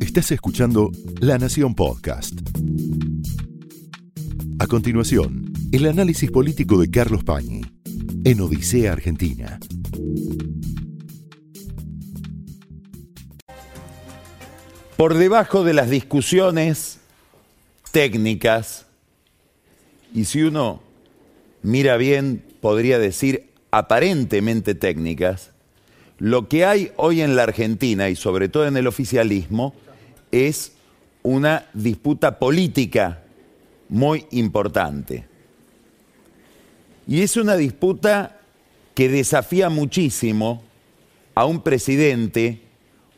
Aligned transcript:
Estás 0.00 0.32
escuchando 0.32 0.90
La 1.20 1.38
Nación 1.38 1.74
Podcast. 1.74 2.34
A 4.58 4.66
continuación, 4.66 5.52
el 5.72 5.86
análisis 5.86 6.30
político 6.30 6.80
de 6.80 6.90
Carlos 6.90 7.24
Pañi 7.24 7.62
en 8.24 8.40
Odisea 8.40 8.92
Argentina. 8.92 9.58
Por 14.96 15.14
debajo 15.14 15.64
de 15.64 15.74
las 15.74 15.88
discusiones 15.88 16.98
técnicas, 17.92 18.86
y 20.12 20.24
si 20.24 20.42
uno 20.42 20.82
mira 21.62 21.96
bien, 21.96 22.44
podría 22.60 22.98
decir 22.98 23.50
aparentemente 23.70 24.74
técnicas, 24.74 25.52
lo 26.20 26.48
que 26.48 26.66
hay 26.66 26.92
hoy 26.96 27.22
en 27.22 27.34
la 27.34 27.44
Argentina 27.44 28.10
y 28.10 28.14
sobre 28.14 28.50
todo 28.50 28.66
en 28.66 28.76
el 28.76 28.86
oficialismo 28.86 29.74
es 30.30 30.72
una 31.22 31.66
disputa 31.72 32.38
política 32.38 33.22
muy 33.88 34.26
importante. 34.30 35.24
Y 37.06 37.22
es 37.22 37.36
una 37.38 37.56
disputa 37.56 38.38
que 38.94 39.08
desafía 39.08 39.70
muchísimo 39.70 40.62
a 41.34 41.46
un 41.46 41.62
presidente 41.62 42.60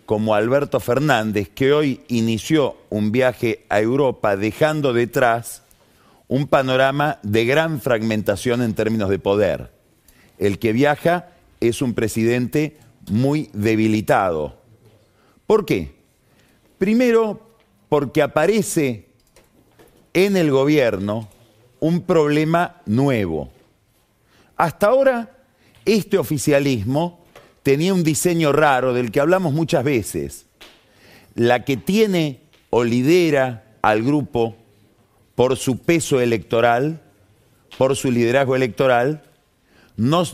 como 0.07 0.37
Alberto 0.37 0.79
Fernández, 0.79 1.49
que 1.53 1.73
hoy 1.73 2.03
inició 2.07 2.77
un 2.89 3.11
viaje 3.11 3.67
a 3.69 3.81
Europa 3.81 4.37
dejando 4.37 4.93
detrás 4.93 5.63
un 6.29 6.47
panorama 6.47 7.19
de 7.25 7.47
gran 7.47 7.81
fragmentación 7.81 8.63
en 8.63 8.75
términos 8.75 9.11
de 9.11 9.19
poder. 9.19 9.73
El 10.39 10.61
que 10.61 10.73
viaja 10.73 11.31
es 11.61 11.83
un 11.83 11.95
presidente 11.95 12.77
muy 13.11 13.51
debilitado. 13.53 14.57
¿Por 15.47 15.65
qué? 15.65 15.95
Primero, 16.79 17.41
porque 17.89 18.23
aparece 18.23 19.07
en 20.15 20.37
el 20.37 20.51
gobierno 20.51 21.29
un 21.81 22.03
problema 22.03 22.81
nuevo. 22.87 23.51
Hasta 24.57 24.87
ahora, 24.87 25.31
este 25.85 26.19
oficialismo 26.19 27.25
tenía 27.63 27.95
un 27.95 28.05
diseño 28.05 28.53
raro 28.53 28.95
del 28.95 29.11
que 29.11 29.21
hablamos 29.21 29.53
muchas 29.53 29.85
veces. 29.85 30.47
La 31.35 31.65
que 31.65 31.77
tiene 31.77 32.41
o 32.71 32.85
lidera 32.85 33.65
al 33.83 34.03
grupo 34.03 34.57
por 35.35 35.57
su 35.57 35.79
peso 35.79 36.21
electoral, 36.21 37.01
por 37.79 37.97
su 37.97 38.11
liderazgo 38.11 38.55
electoral, 38.55 39.23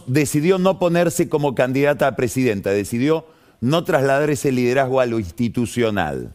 decidió 0.07 0.59
no 0.59 0.79
ponerse 0.79 1.29
como 1.29 1.55
candidata 1.55 2.07
a 2.07 2.17
presidenta, 2.17 2.71
decidió 2.71 3.27
no 3.61 3.85
trasladar 3.85 4.31
ese 4.31 4.53
liderazgo 4.53 5.01
a 5.01 5.07
lo 5.07 5.19
institucional. 5.19 6.35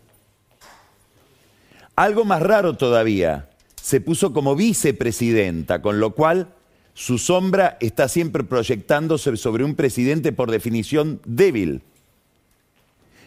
Algo 1.96 2.26
más 2.26 2.42
raro 2.42 2.76
todavía, 2.76 3.50
se 3.82 4.02
puso 4.02 4.34
como 4.34 4.56
vicepresidenta, 4.56 5.82
con 5.82 6.00
lo 6.00 6.16
cual 6.16 6.54
su 6.94 7.18
sombra 7.18 7.78
está 7.82 8.08
siempre 8.08 8.44
proyectándose 8.44 9.36
sobre 9.38 9.64
un 9.64 9.76
presidente 9.76 10.32
por 10.32 10.52
definición 10.52 11.22
débil. 11.26 11.82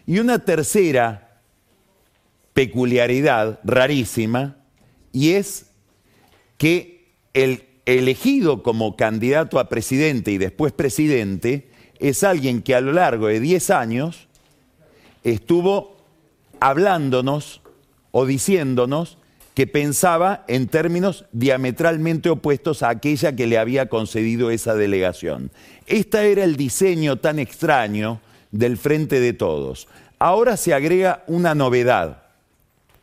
Y 0.06 0.18
una 0.18 0.38
tercera 0.40 1.40
peculiaridad 2.54 3.60
rarísima, 3.64 4.56
y 5.12 5.32
es 5.32 5.66
que 6.58 7.12
el 7.34 7.65
elegido 7.86 8.62
como 8.62 8.96
candidato 8.96 9.58
a 9.58 9.68
presidente 9.68 10.32
y 10.32 10.38
después 10.38 10.72
presidente 10.72 11.68
es 11.98 12.24
alguien 12.24 12.60
que 12.60 12.74
a 12.74 12.80
lo 12.80 12.92
largo 12.92 13.28
de 13.28 13.40
10 13.40 13.70
años 13.70 14.26
estuvo 15.22 15.96
hablándonos 16.60 17.62
o 18.10 18.26
diciéndonos 18.26 19.18
que 19.54 19.66
pensaba 19.66 20.44
en 20.48 20.66
términos 20.66 21.24
diametralmente 21.32 22.28
opuestos 22.28 22.82
a 22.82 22.90
aquella 22.90 23.34
que 23.34 23.46
le 23.46 23.56
había 23.56 23.88
concedido 23.88 24.50
esa 24.50 24.74
delegación. 24.74 25.50
Este 25.86 26.30
era 26.30 26.44
el 26.44 26.56
diseño 26.56 27.16
tan 27.16 27.38
extraño 27.38 28.20
del 28.50 28.76
Frente 28.76 29.18
de 29.20 29.32
Todos. 29.32 29.88
Ahora 30.18 30.56
se 30.56 30.74
agrega 30.74 31.24
una 31.26 31.54
novedad. 31.54 32.24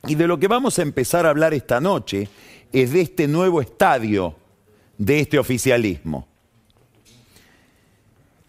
Y 0.08 0.16
de 0.16 0.28
lo 0.28 0.38
que 0.38 0.48
vamos 0.48 0.78
a 0.78 0.84
empezar 0.84 1.26
a 1.26 1.30
hablar 1.30 1.54
esta 1.54 1.80
noche 1.80 2.28
es 2.72 2.92
de 2.92 3.02
este 3.02 3.28
nuevo 3.28 3.62
estadio 3.62 4.36
de 4.98 5.20
este 5.20 5.40
oficialismo. 5.40 6.28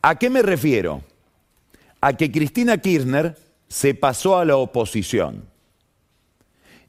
¿A 0.03 0.17
qué 0.19 0.29
me 0.29 0.43
refiero? 0.43 1.03
A 2.01 2.13
que 2.13 2.31
Cristina 2.31 2.79
Kirchner 2.79 3.37
se 3.69 3.95
pasó 3.95 4.39
a 4.39 4.45
la 4.45 4.57
oposición. 4.57 5.45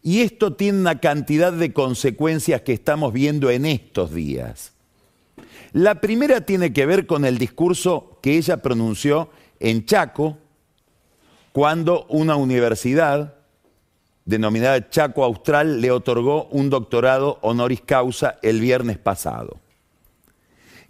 Y 0.04 0.22
esto 0.22 0.54
tiene 0.54 0.80
una 0.80 1.00
cantidad 1.00 1.52
de 1.52 1.74
consecuencias 1.74 2.62
que 2.62 2.74
estamos 2.74 3.12
viendo 3.12 3.50
en 3.50 3.66
estos 3.66 4.14
días. 4.14 4.74
La 5.72 6.00
primera 6.00 6.42
tiene 6.42 6.74
que 6.74 6.86
ver 6.86 7.08
con 7.08 7.26
el 7.26 7.38
discurso 7.38 8.20
que 8.22 8.38
ella 8.38 8.62
pronunció 8.62 9.30
en 9.60 9.86
Chaco, 9.86 10.38
cuando 11.52 12.06
una 12.08 12.36
universidad 12.36 13.35
denominada 14.26 14.90
Chaco 14.90 15.24
Austral, 15.24 15.80
le 15.82 15.92
otorgó 15.92 16.46
un 16.46 16.70
doctorado 16.70 17.38
honoris 17.42 17.82
causa 17.82 18.40
el 18.42 18.60
viernes 18.60 18.98
pasado. 18.98 19.60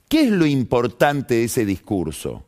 ¿Qué 0.08 0.24
es 0.24 0.32
lo 0.32 0.46
importante 0.46 1.36
de 1.36 1.44
ese 1.44 1.66
discurso? 1.66 2.44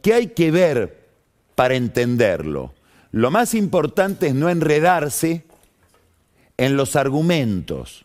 ¿Qué 0.00 0.14
hay 0.14 0.28
que 0.28 0.50
ver 0.50 1.08
para 1.54 1.74
entenderlo? 1.74 2.74
Lo 3.10 3.30
más 3.30 3.54
importante 3.54 4.28
es 4.28 4.34
no 4.34 4.48
enredarse 4.48 5.44
en 6.56 6.76
los 6.76 6.96
argumentos. 6.96 8.04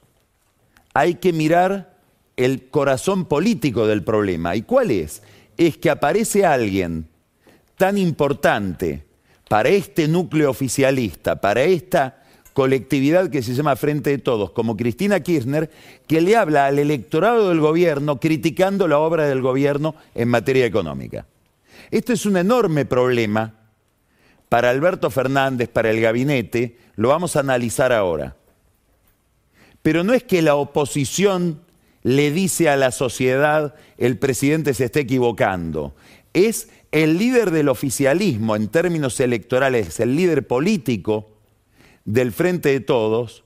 Hay 0.94 1.16
que 1.16 1.32
mirar 1.32 1.96
el 2.36 2.70
corazón 2.70 3.26
político 3.26 3.88
del 3.88 4.04
problema. 4.04 4.56
¿Y 4.56 4.64
cuál 4.64 4.92
es? 4.92 5.24
Es 5.58 5.78
que 5.78 5.90
aparece 5.90 6.46
alguien 6.46 7.08
tan 7.78 7.98
importante 7.98 9.07
para 9.48 9.70
este 9.70 10.08
núcleo 10.08 10.50
oficialista, 10.50 11.40
para 11.40 11.64
esta 11.64 12.24
colectividad 12.54 13.30
que 13.30 13.44
se 13.44 13.54
llama 13.54 13.76
Frente 13.76 14.10
de 14.10 14.18
Todos, 14.18 14.52
como 14.52 14.76
Cristina 14.76 15.20
Kirchner, 15.20 15.70
que 16.08 16.22
le 16.22 16.36
habla 16.36 16.66
al 16.66 16.80
electorado 16.80 17.50
del 17.50 17.60
gobierno 17.60 18.20
criticando 18.20 18.88
la 18.88 18.98
obra 18.98 19.28
del 19.28 19.42
gobierno 19.42 19.96
en 20.16 20.30
materia 20.30 20.66
económica. 20.66 21.28
Esto 21.92 22.14
es 22.14 22.26
un 22.26 22.36
enorme 22.38 22.86
problema 22.86 23.54
para 24.50 24.70
Alberto 24.70 25.10
Fernández, 25.10 25.70
para 25.70 25.92
el 25.92 26.02
gabinete, 26.02 26.78
lo 26.96 27.10
vamos 27.10 27.36
a 27.36 27.42
analizar 27.42 27.94
ahora. 27.94 28.36
Pero 29.82 30.04
no 30.04 30.14
es 30.14 30.24
que 30.24 30.42
la 30.42 30.56
oposición 30.56 31.62
le 32.04 32.32
dice 32.32 32.70
a 32.70 32.78
la 32.78 32.92
sociedad 32.92 33.76
el 33.98 34.18
presidente 34.18 34.74
se 34.74 34.86
está 34.86 35.02
equivocando, 35.02 35.94
es 36.46 36.70
el 36.92 37.18
líder 37.18 37.50
del 37.50 37.68
oficialismo 37.68 38.56
en 38.56 38.68
términos 38.68 39.20
electorales, 39.20 40.00
el 40.00 40.16
líder 40.16 40.46
político 40.46 41.32
del 42.06 42.32
Frente 42.32 42.70
de 42.70 42.80
Todos, 42.80 43.44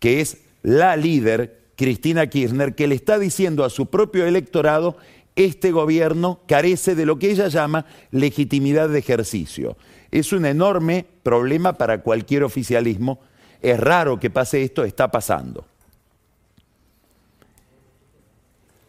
que 0.00 0.20
es 0.20 0.38
la 0.62 0.96
líder, 0.96 1.60
Cristina 1.76 2.26
Kirchner, 2.26 2.74
que 2.74 2.88
le 2.88 2.96
está 2.96 3.20
diciendo 3.20 3.64
a 3.64 3.70
su 3.70 3.86
propio 3.86 4.26
electorado, 4.26 4.96
este 5.36 5.70
gobierno 5.70 6.40
carece 6.46 6.94
de 6.94 7.06
lo 7.06 7.18
que 7.18 7.30
ella 7.30 7.48
llama 7.48 7.86
legitimidad 8.10 8.88
de 8.88 8.98
ejercicio. 8.98 9.76
Es 10.10 10.32
un 10.32 10.44
enorme 10.44 11.06
problema 11.22 11.74
para 11.74 12.02
cualquier 12.02 12.42
oficialismo. 12.42 13.20
Es 13.62 13.78
raro 13.78 14.18
que 14.18 14.30
pase 14.30 14.62
esto, 14.62 14.84
está 14.84 15.10
pasando. 15.10 15.64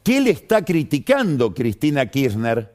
¿Qué 0.03 0.19
le 0.19 0.31
está 0.31 0.63
criticando 0.63 1.53
Cristina 1.53 2.05
Kirchner 2.07 2.74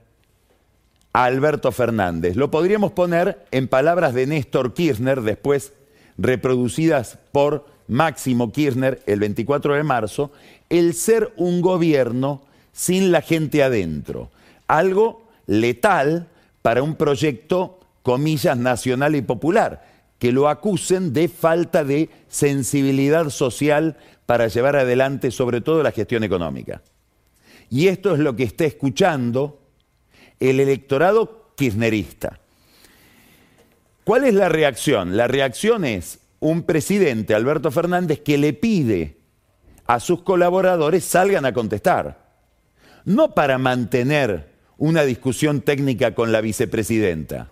a 1.12 1.24
Alberto 1.24 1.72
Fernández. 1.72 2.36
Lo 2.36 2.50
podríamos 2.50 2.92
poner 2.92 3.44
en 3.50 3.68
palabras 3.68 4.14
de 4.14 4.26
Néstor 4.26 4.74
Kirchner, 4.74 5.22
después 5.22 5.72
reproducidas 6.18 7.18
por 7.32 7.66
Máximo 7.88 8.52
Kirchner 8.52 9.02
el 9.06 9.20
24 9.20 9.74
de 9.74 9.82
marzo, 9.82 10.30
el 10.68 10.94
ser 10.94 11.32
un 11.36 11.60
gobierno 11.60 12.42
sin 12.72 13.10
la 13.10 13.22
gente 13.22 13.62
adentro. 13.62 14.30
Algo 14.68 15.26
letal 15.46 16.28
para 16.62 16.82
un 16.82 16.94
proyecto, 16.94 17.80
comillas, 18.02 18.56
nacional 18.56 19.16
y 19.16 19.22
popular, 19.22 19.84
que 20.18 20.30
lo 20.30 20.48
acusen 20.48 21.12
de 21.12 21.28
falta 21.28 21.82
de 21.82 22.10
sensibilidad 22.28 23.30
social 23.30 23.96
para 24.26 24.46
llevar 24.46 24.76
adelante 24.76 25.30
sobre 25.30 25.60
todo 25.60 25.82
la 25.82 25.90
gestión 25.90 26.22
económica. 26.22 26.82
Y 27.70 27.88
esto 27.88 28.14
es 28.14 28.20
lo 28.20 28.36
que 28.36 28.44
está 28.44 28.64
escuchando 28.64 29.59
el 30.40 30.60
electorado 30.60 31.52
kirchnerista. 31.56 32.40
¿Cuál 34.04 34.24
es 34.24 34.34
la 34.34 34.48
reacción? 34.48 35.16
La 35.16 35.28
reacción 35.28 35.84
es 35.84 36.18
un 36.40 36.62
presidente, 36.62 37.34
Alberto 37.34 37.70
Fernández, 37.70 38.20
que 38.20 38.38
le 38.38 38.54
pide 38.54 39.18
a 39.86 40.00
sus 40.00 40.22
colaboradores 40.22 41.04
salgan 41.04 41.44
a 41.44 41.52
contestar. 41.52 42.30
No 43.04 43.34
para 43.34 43.58
mantener 43.58 44.50
una 44.78 45.02
discusión 45.02 45.60
técnica 45.60 46.14
con 46.14 46.32
la 46.32 46.40
vicepresidenta. 46.40 47.50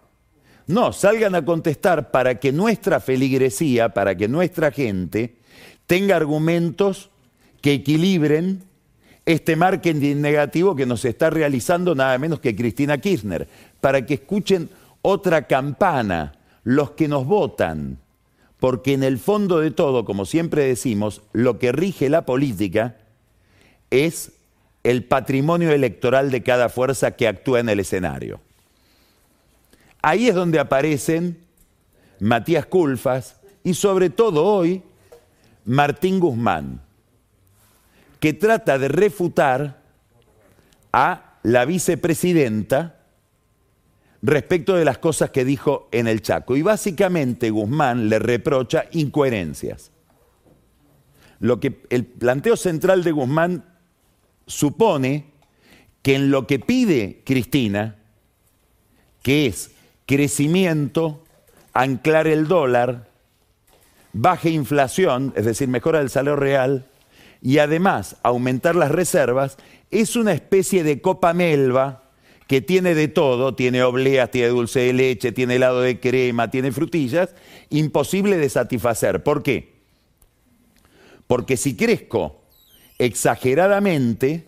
No, 0.66 0.92
salgan 0.92 1.34
a 1.34 1.44
contestar 1.44 2.10
para 2.10 2.38
que 2.38 2.52
nuestra 2.52 3.00
feligresía, 3.00 3.88
para 3.90 4.14
que 4.14 4.28
nuestra 4.28 4.70
gente 4.70 5.36
tenga 5.86 6.16
argumentos 6.16 7.10
que 7.60 7.72
equilibren 7.72 8.62
este 9.28 9.56
marketing 9.56 10.22
negativo 10.22 10.74
que 10.74 10.86
nos 10.86 11.04
está 11.04 11.28
realizando 11.28 11.94
nada 11.94 12.16
menos 12.16 12.40
que 12.40 12.56
Cristina 12.56 12.96
Kirchner, 12.96 13.46
para 13.78 14.06
que 14.06 14.14
escuchen 14.14 14.70
otra 15.02 15.46
campana, 15.46 16.32
los 16.64 16.92
que 16.92 17.08
nos 17.08 17.26
votan, 17.26 17.98
porque 18.58 18.94
en 18.94 19.02
el 19.02 19.18
fondo 19.18 19.60
de 19.60 19.70
todo, 19.70 20.06
como 20.06 20.24
siempre 20.24 20.64
decimos, 20.64 21.20
lo 21.34 21.58
que 21.58 21.72
rige 21.72 22.08
la 22.08 22.24
política 22.24 22.96
es 23.90 24.32
el 24.82 25.04
patrimonio 25.04 25.72
electoral 25.72 26.30
de 26.30 26.42
cada 26.42 26.70
fuerza 26.70 27.10
que 27.10 27.28
actúa 27.28 27.60
en 27.60 27.68
el 27.68 27.80
escenario. 27.80 28.40
Ahí 30.00 30.28
es 30.28 30.34
donde 30.34 30.58
aparecen 30.58 31.36
Matías 32.18 32.64
Culfas 32.64 33.36
y 33.62 33.74
sobre 33.74 34.08
todo 34.08 34.46
hoy 34.46 34.82
Martín 35.66 36.18
Guzmán, 36.18 36.80
que 38.20 38.32
trata 38.32 38.78
de 38.78 38.88
refutar 38.88 39.82
a 40.92 41.38
la 41.42 41.64
vicepresidenta 41.64 42.96
respecto 44.22 44.74
de 44.74 44.84
las 44.84 44.98
cosas 44.98 45.30
que 45.30 45.44
dijo 45.44 45.88
en 45.92 46.08
el 46.08 46.22
Chaco. 46.22 46.56
Y 46.56 46.62
básicamente 46.62 47.50
Guzmán 47.50 48.08
le 48.08 48.18
reprocha 48.18 48.86
incoherencias. 48.92 49.92
Lo 51.40 51.60
que 51.60 51.82
el 51.90 52.04
planteo 52.04 52.56
central 52.56 53.04
de 53.04 53.12
Guzmán 53.12 53.64
supone 54.46 55.26
que 56.02 56.16
en 56.16 56.30
lo 56.30 56.46
que 56.46 56.58
pide 56.58 57.22
Cristina, 57.24 57.96
que 59.22 59.46
es 59.46 59.70
crecimiento, 60.06 61.24
anclar 61.72 62.26
el 62.26 62.48
dólar, 62.48 63.08
baja 64.12 64.48
inflación, 64.48 65.32
es 65.36 65.44
decir, 65.44 65.68
mejora 65.68 66.00
el 66.00 66.10
salario 66.10 66.36
real, 66.36 66.86
y 67.40 67.58
además 67.58 68.16
aumentar 68.22 68.76
las 68.76 68.90
reservas, 68.90 69.56
es 69.90 70.16
una 70.16 70.32
especie 70.32 70.82
de 70.82 71.00
copa 71.00 71.32
melva 71.32 72.04
que 72.46 72.60
tiene 72.60 72.94
de 72.94 73.08
todo, 73.08 73.54
tiene 73.54 73.82
obleas, 73.82 74.30
tiene 74.30 74.48
dulce 74.48 74.80
de 74.80 74.92
leche, 74.92 75.32
tiene 75.32 75.56
helado 75.56 75.82
de 75.82 76.00
crema, 76.00 76.50
tiene 76.50 76.72
frutillas, 76.72 77.34
imposible 77.68 78.38
de 78.38 78.48
satisfacer. 78.48 79.22
¿Por 79.22 79.42
qué? 79.42 79.74
Porque 81.26 81.58
si 81.58 81.76
crezco 81.76 82.40
exageradamente, 82.98 84.46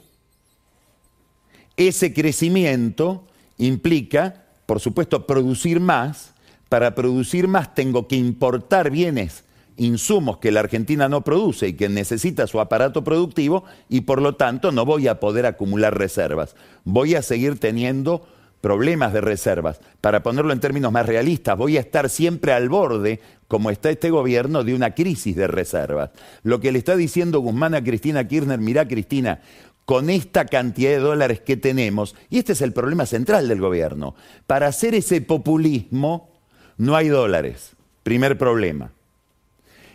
ese 1.76 2.12
crecimiento 2.14 3.26
implica, 3.58 4.46
por 4.66 4.80
supuesto, 4.80 5.26
producir 5.26 5.78
más. 5.78 6.34
Para 6.70 6.94
producir 6.94 7.48
más 7.48 7.74
tengo 7.74 8.06
que 8.06 8.16
importar 8.16 8.90
bienes 8.90 9.44
insumos 9.80 10.36
que 10.38 10.52
la 10.52 10.60
Argentina 10.60 11.08
no 11.08 11.24
produce 11.24 11.68
y 11.68 11.72
que 11.72 11.88
necesita 11.88 12.46
su 12.46 12.60
aparato 12.60 13.02
productivo 13.02 13.64
y 13.88 14.02
por 14.02 14.20
lo 14.20 14.36
tanto 14.36 14.72
no 14.72 14.84
voy 14.84 15.08
a 15.08 15.20
poder 15.20 15.46
acumular 15.46 15.96
reservas. 15.96 16.54
Voy 16.84 17.14
a 17.14 17.22
seguir 17.22 17.58
teniendo 17.58 18.26
problemas 18.60 19.14
de 19.14 19.22
reservas. 19.22 19.80
Para 20.02 20.22
ponerlo 20.22 20.52
en 20.52 20.60
términos 20.60 20.92
más 20.92 21.06
realistas, 21.06 21.56
voy 21.56 21.78
a 21.78 21.80
estar 21.80 22.10
siempre 22.10 22.52
al 22.52 22.68
borde, 22.68 23.20
como 23.48 23.70
está 23.70 23.90
este 23.90 24.10
gobierno, 24.10 24.64
de 24.64 24.74
una 24.74 24.94
crisis 24.94 25.34
de 25.34 25.46
reservas. 25.46 26.10
Lo 26.42 26.60
que 26.60 26.72
le 26.72 26.78
está 26.78 26.94
diciendo 26.94 27.40
Guzmán 27.40 27.74
a 27.74 27.82
Cristina 27.82 28.28
Kirchner, 28.28 28.58
mira 28.58 28.86
Cristina, 28.86 29.40
con 29.86 30.10
esta 30.10 30.44
cantidad 30.44 30.90
de 30.90 30.98
dólares 30.98 31.40
que 31.40 31.56
tenemos, 31.56 32.14
y 32.28 32.38
este 32.38 32.52
es 32.52 32.60
el 32.60 32.74
problema 32.74 33.06
central 33.06 33.48
del 33.48 33.60
gobierno, 33.60 34.14
para 34.46 34.66
hacer 34.66 34.94
ese 34.94 35.22
populismo 35.22 36.30
no 36.76 36.96
hay 36.96 37.08
dólares. 37.08 37.76
Primer 38.02 38.36
problema. 38.36 38.92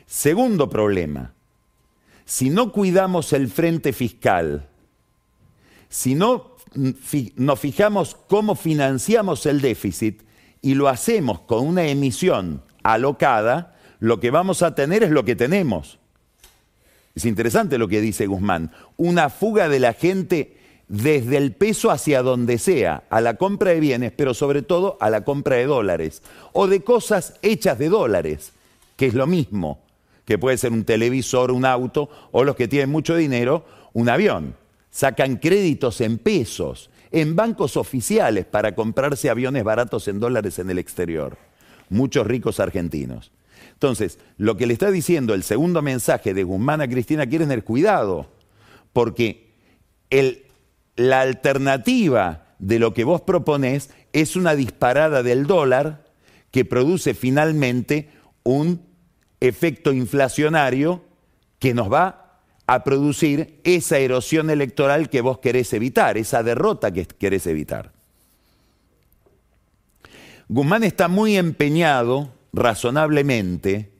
Segundo 0.07 0.69
problema, 0.69 1.33
si 2.25 2.49
no 2.49 2.71
cuidamos 2.71 3.33
el 3.33 3.49
frente 3.49 3.93
fiscal, 3.93 4.67
si 5.89 6.15
no 6.15 6.55
nos 7.35 7.59
fijamos 7.59 8.15
cómo 8.27 8.55
financiamos 8.55 9.45
el 9.45 9.61
déficit 9.61 10.23
y 10.61 10.75
lo 10.75 10.89
hacemos 10.89 11.39
con 11.41 11.65
una 11.65 11.87
emisión 11.87 12.61
alocada, 12.83 13.77
lo 13.99 14.19
que 14.19 14.31
vamos 14.31 14.61
a 14.61 14.75
tener 14.75 15.03
es 15.03 15.11
lo 15.11 15.23
que 15.23 15.35
tenemos. 15.35 15.99
Es 17.15 17.25
interesante 17.25 17.77
lo 17.77 17.87
que 17.87 18.01
dice 18.01 18.27
Guzmán, 18.27 18.71
una 18.97 19.29
fuga 19.29 19.69
de 19.69 19.79
la 19.79 19.93
gente 19.93 20.57
desde 20.87 21.37
el 21.37 21.53
peso 21.53 21.89
hacia 21.89 22.21
donde 22.21 22.57
sea, 22.57 23.03
a 23.09 23.21
la 23.21 23.35
compra 23.35 23.71
de 23.71 23.79
bienes, 23.79 24.11
pero 24.11 24.33
sobre 24.33 24.61
todo 24.61 24.97
a 24.99 25.09
la 25.09 25.23
compra 25.23 25.55
de 25.55 25.65
dólares, 25.65 26.21
o 26.51 26.67
de 26.67 26.83
cosas 26.83 27.35
hechas 27.41 27.79
de 27.79 27.89
dólares, 27.89 28.51
que 28.97 29.07
es 29.07 29.13
lo 29.13 29.25
mismo 29.25 29.84
que 30.25 30.37
puede 30.37 30.57
ser 30.57 30.71
un 30.71 30.83
televisor, 30.83 31.51
un 31.51 31.65
auto, 31.65 32.09
o 32.31 32.43
los 32.43 32.55
que 32.55 32.67
tienen 32.67 32.89
mucho 32.89 33.15
dinero, 33.15 33.65
un 33.93 34.09
avión. 34.09 34.55
Sacan 34.89 35.37
créditos 35.37 36.01
en 36.01 36.17
pesos, 36.17 36.89
en 37.11 37.35
bancos 37.35 37.77
oficiales 37.77 38.45
para 38.45 38.75
comprarse 38.75 39.29
aviones 39.29 39.63
baratos 39.63 40.07
en 40.07 40.19
dólares 40.19 40.59
en 40.59 40.69
el 40.69 40.79
exterior. 40.79 41.37
Muchos 41.89 42.25
ricos 42.25 42.59
argentinos. 42.59 43.31
Entonces, 43.73 44.19
lo 44.37 44.57
que 44.57 44.67
le 44.67 44.73
está 44.73 44.89
diciendo 44.89 45.33
el 45.33 45.43
segundo 45.43 45.81
mensaje 45.81 46.33
de 46.33 46.43
Guzmán 46.43 46.81
a 46.81 46.87
Cristina 46.87 47.27
Kirchner, 47.27 47.63
cuidado, 47.63 48.27
porque 48.93 49.53
la 50.95 51.21
alternativa 51.21 52.55
de 52.57 52.79
lo 52.79 52.93
que 52.93 53.03
vos 53.03 53.21
proponés 53.21 53.89
es 54.13 54.35
una 54.35 54.55
disparada 54.55 55.23
del 55.23 55.45
dólar 55.45 56.05
que 56.51 56.63
produce 56.63 57.13
finalmente 57.13 58.09
un 58.43 58.84
efecto 59.47 59.93
inflacionario 59.93 61.03
que 61.59 61.73
nos 61.73 61.91
va 61.91 62.39
a 62.67 62.83
producir 62.83 63.59
esa 63.63 63.99
erosión 63.99 64.49
electoral 64.49 65.09
que 65.09 65.21
vos 65.21 65.39
querés 65.39 65.71
evitar, 65.73 66.17
esa 66.17 66.43
derrota 66.43 66.91
que 66.91 67.05
querés 67.05 67.47
evitar. 67.47 67.91
Guzmán 70.47 70.83
está 70.83 71.07
muy 71.07 71.37
empeñado, 71.37 72.31
razonablemente, 72.53 73.91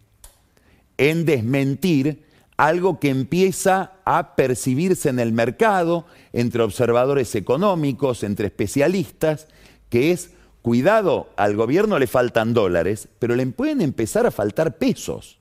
en 0.98 1.26
desmentir 1.26 2.24
algo 2.58 3.00
que 3.00 3.10
empieza 3.10 3.94
a 4.06 4.36
percibirse 4.36 5.10
en 5.10 5.20
el 5.20 5.34
mercado, 5.34 6.06
entre 6.32 6.64
observadores 6.64 7.36
económicos, 7.36 8.24
entre 8.24 8.48
especialistas, 8.48 9.48
que 9.90 10.12
es 10.12 10.32
Cuidado, 10.66 11.30
al 11.36 11.56
gobierno 11.56 12.00
le 12.00 12.08
faltan 12.08 12.56
dólares, 12.56 13.08
pero 13.20 13.36
le 13.36 13.46
pueden 13.46 13.82
empezar 13.82 14.26
a 14.26 14.32
faltar 14.32 14.80
pesos. 14.80 15.38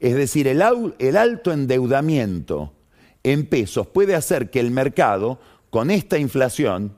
Es 0.00 0.14
decir, 0.14 0.48
el, 0.48 0.62
alto 0.62 1.52
endeudamiento 1.52 2.72
en 3.22 3.44
pesos 3.44 3.86
puede 3.86 4.14
hacer 4.14 4.48
que 4.48 4.60
el 4.60 4.70
mercado, 4.70 5.38
con 5.68 5.90
esta 5.90 6.16
inflación, 6.16 6.96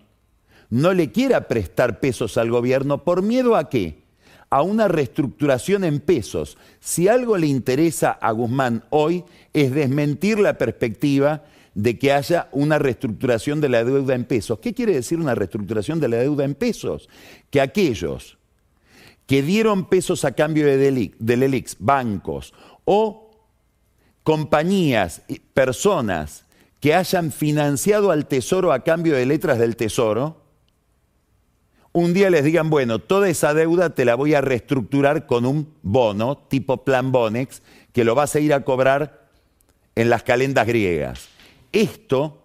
no 0.70 0.94
le 0.94 1.10
quiera 1.10 1.48
prestar 1.48 1.98
pesos 1.98 2.38
al 2.38 2.52
gobierno 2.52 3.02
por 3.02 3.20
miedo 3.20 3.56
a 3.56 3.68
qué? 3.68 4.04
A 4.48 4.62
una 4.62 4.86
reestructuración 4.86 5.82
en 5.82 5.98
pesos. 5.98 6.56
Si 6.78 7.08
algo 7.08 7.36
le 7.36 7.48
interesa 7.48 8.12
a 8.12 8.30
Guzmán 8.30 8.84
hoy 8.90 9.24
es 9.52 9.72
desmentir 9.72 10.38
la 10.38 10.56
perspectiva 10.56 11.42
de 11.76 11.98
que 11.98 12.10
haya 12.10 12.48
una 12.52 12.78
reestructuración 12.78 13.60
de 13.60 13.68
la 13.68 13.84
deuda 13.84 14.14
en 14.14 14.24
pesos. 14.24 14.58
¿Qué 14.60 14.72
quiere 14.72 14.94
decir 14.94 15.20
una 15.20 15.34
reestructuración 15.34 16.00
de 16.00 16.08
la 16.08 16.16
deuda 16.16 16.44
en 16.44 16.54
pesos? 16.54 17.06
Que 17.50 17.60
aquellos 17.60 18.38
que 19.26 19.42
dieron 19.42 19.86
pesos 19.86 20.24
a 20.24 20.32
cambio 20.32 20.64
de 20.64 21.12
del 21.18 21.42
ELIX, 21.42 21.76
bancos 21.78 22.54
o 22.86 23.30
compañías, 24.22 25.20
personas 25.52 26.46
que 26.80 26.94
hayan 26.94 27.30
financiado 27.30 28.10
al 28.10 28.26
Tesoro 28.26 28.72
a 28.72 28.82
cambio 28.82 29.14
de 29.14 29.26
letras 29.26 29.58
del 29.58 29.76
Tesoro, 29.76 30.46
un 31.92 32.14
día 32.14 32.30
les 32.30 32.42
digan, 32.42 32.70
bueno, 32.70 33.00
toda 33.00 33.28
esa 33.28 33.52
deuda 33.52 33.90
te 33.90 34.06
la 34.06 34.14
voy 34.14 34.32
a 34.32 34.40
reestructurar 34.40 35.26
con 35.26 35.44
un 35.44 35.74
bono 35.82 36.38
tipo 36.38 36.84
Plan 36.84 37.12
Bonex 37.12 37.60
que 37.92 38.04
lo 38.04 38.14
vas 38.14 38.34
a 38.34 38.40
ir 38.40 38.54
a 38.54 38.64
cobrar 38.64 39.28
en 39.94 40.08
las 40.08 40.22
calendas 40.22 40.66
griegas. 40.66 41.35
Esto, 41.76 42.42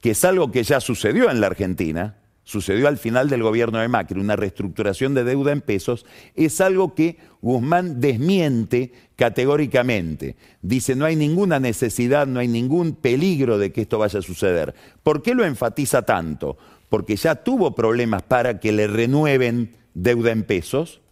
que 0.00 0.12
es 0.12 0.24
algo 0.24 0.50
que 0.50 0.62
ya 0.62 0.80
sucedió 0.80 1.30
en 1.30 1.42
la 1.42 1.48
Argentina, 1.48 2.16
sucedió 2.42 2.88
al 2.88 2.96
final 2.96 3.28
del 3.28 3.42
gobierno 3.42 3.78
de 3.78 3.88
Macri, 3.88 4.18
una 4.18 4.34
reestructuración 4.34 5.12
de 5.12 5.24
deuda 5.24 5.52
en 5.52 5.60
pesos, 5.60 6.06
es 6.34 6.58
algo 6.62 6.94
que 6.94 7.18
Guzmán 7.42 8.00
desmiente 8.00 8.92
categóricamente. 9.16 10.36
Dice, 10.62 10.96
no 10.96 11.04
hay 11.04 11.16
ninguna 11.16 11.60
necesidad, 11.60 12.26
no 12.26 12.40
hay 12.40 12.48
ningún 12.48 12.94
peligro 12.94 13.58
de 13.58 13.72
que 13.72 13.82
esto 13.82 13.98
vaya 13.98 14.20
a 14.20 14.22
suceder. 14.22 14.74
¿Por 15.02 15.22
qué 15.22 15.34
lo 15.34 15.44
enfatiza 15.44 16.02
tanto? 16.02 16.56
Porque 16.88 17.16
ya 17.16 17.34
tuvo 17.34 17.74
problemas 17.74 18.22
para 18.22 18.58
que 18.58 18.72
le 18.72 18.86
renueven 18.86 19.76
deuda 19.92 20.30
en 20.32 20.44
pesos 20.44 21.02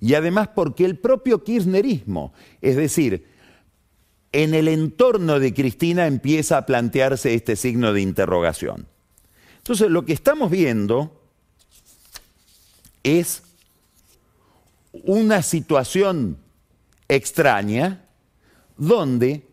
y 0.00 0.14
además 0.14 0.48
porque 0.48 0.86
el 0.86 0.96
propio 0.96 1.44
kirchnerismo, 1.44 2.32
es 2.62 2.76
decir, 2.76 3.35
en 4.32 4.54
el 4.54 4.68
entorno 4.68 5.40
de 5.40 5.54
Cristina 5.54 6.06
empieza 6.06 6.58
a 6.58 6.66
plantearse 6.66 7.34
este 7.34 7.56
signo 7.56 7.92
de 7.92 8.00
interrogación. 8.00 8.86
Entonces, 9.58 9.90
lo 9.90 10.04
que 10.04 10.12
estamos 10.12 10.50
viendo 10.50 11.20
es 13.02 13.42
una 14.92 15.42
situación 15.42 16.38
extraña 17.08 18.04
donde 18.76 19.46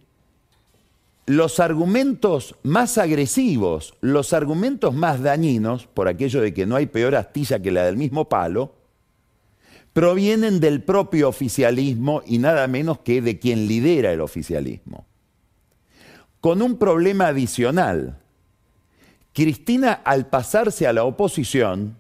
los 1.26 1.60
argumentos 1.60 2.56
más 2.64 2.98
agresivos, 2.98 3.96
los 4.02 4.34
argumentos 4.34 4.94
más 4.94 5.22
dañinos, 5.22 5.88
por 5.88 6.08
aquello 6.08 6.42
de 6.42 6.54
que 6.54 6.66
no 6.66 6.76
hay 6.76 6.88
peor 6.88 7.16
astilla 7.16 7.60
que 7.60 7.72
la 7.72 7.86
del 7.86 7.96
mismo 7.96 8.28
palo, 8.28 8.76
provienen 9.94 10.60
del 10.60 10.82
propio 10.82 11.30
oficialismo 11.30 12.24
y 12.26 12.40
nada 12.40 12.68
menos 12.68 13.00
que 13.00 13.22
de 13.22 13.40
quien 13.40 13.68
lidera 13.68 14.12
el 14.12 14.22
oficialismo. 14.22 15.06
Con 16.42 16.62
un 16.62 16.78
problema 16.78 17.28
adicional. 17.28 18.20
Cristina, 19.34 19.94
al 19.94 20.28
pasarse 20.28 20.88
a 20.88 20.94
la 20.94 21.06
oposición, 21.06 21.96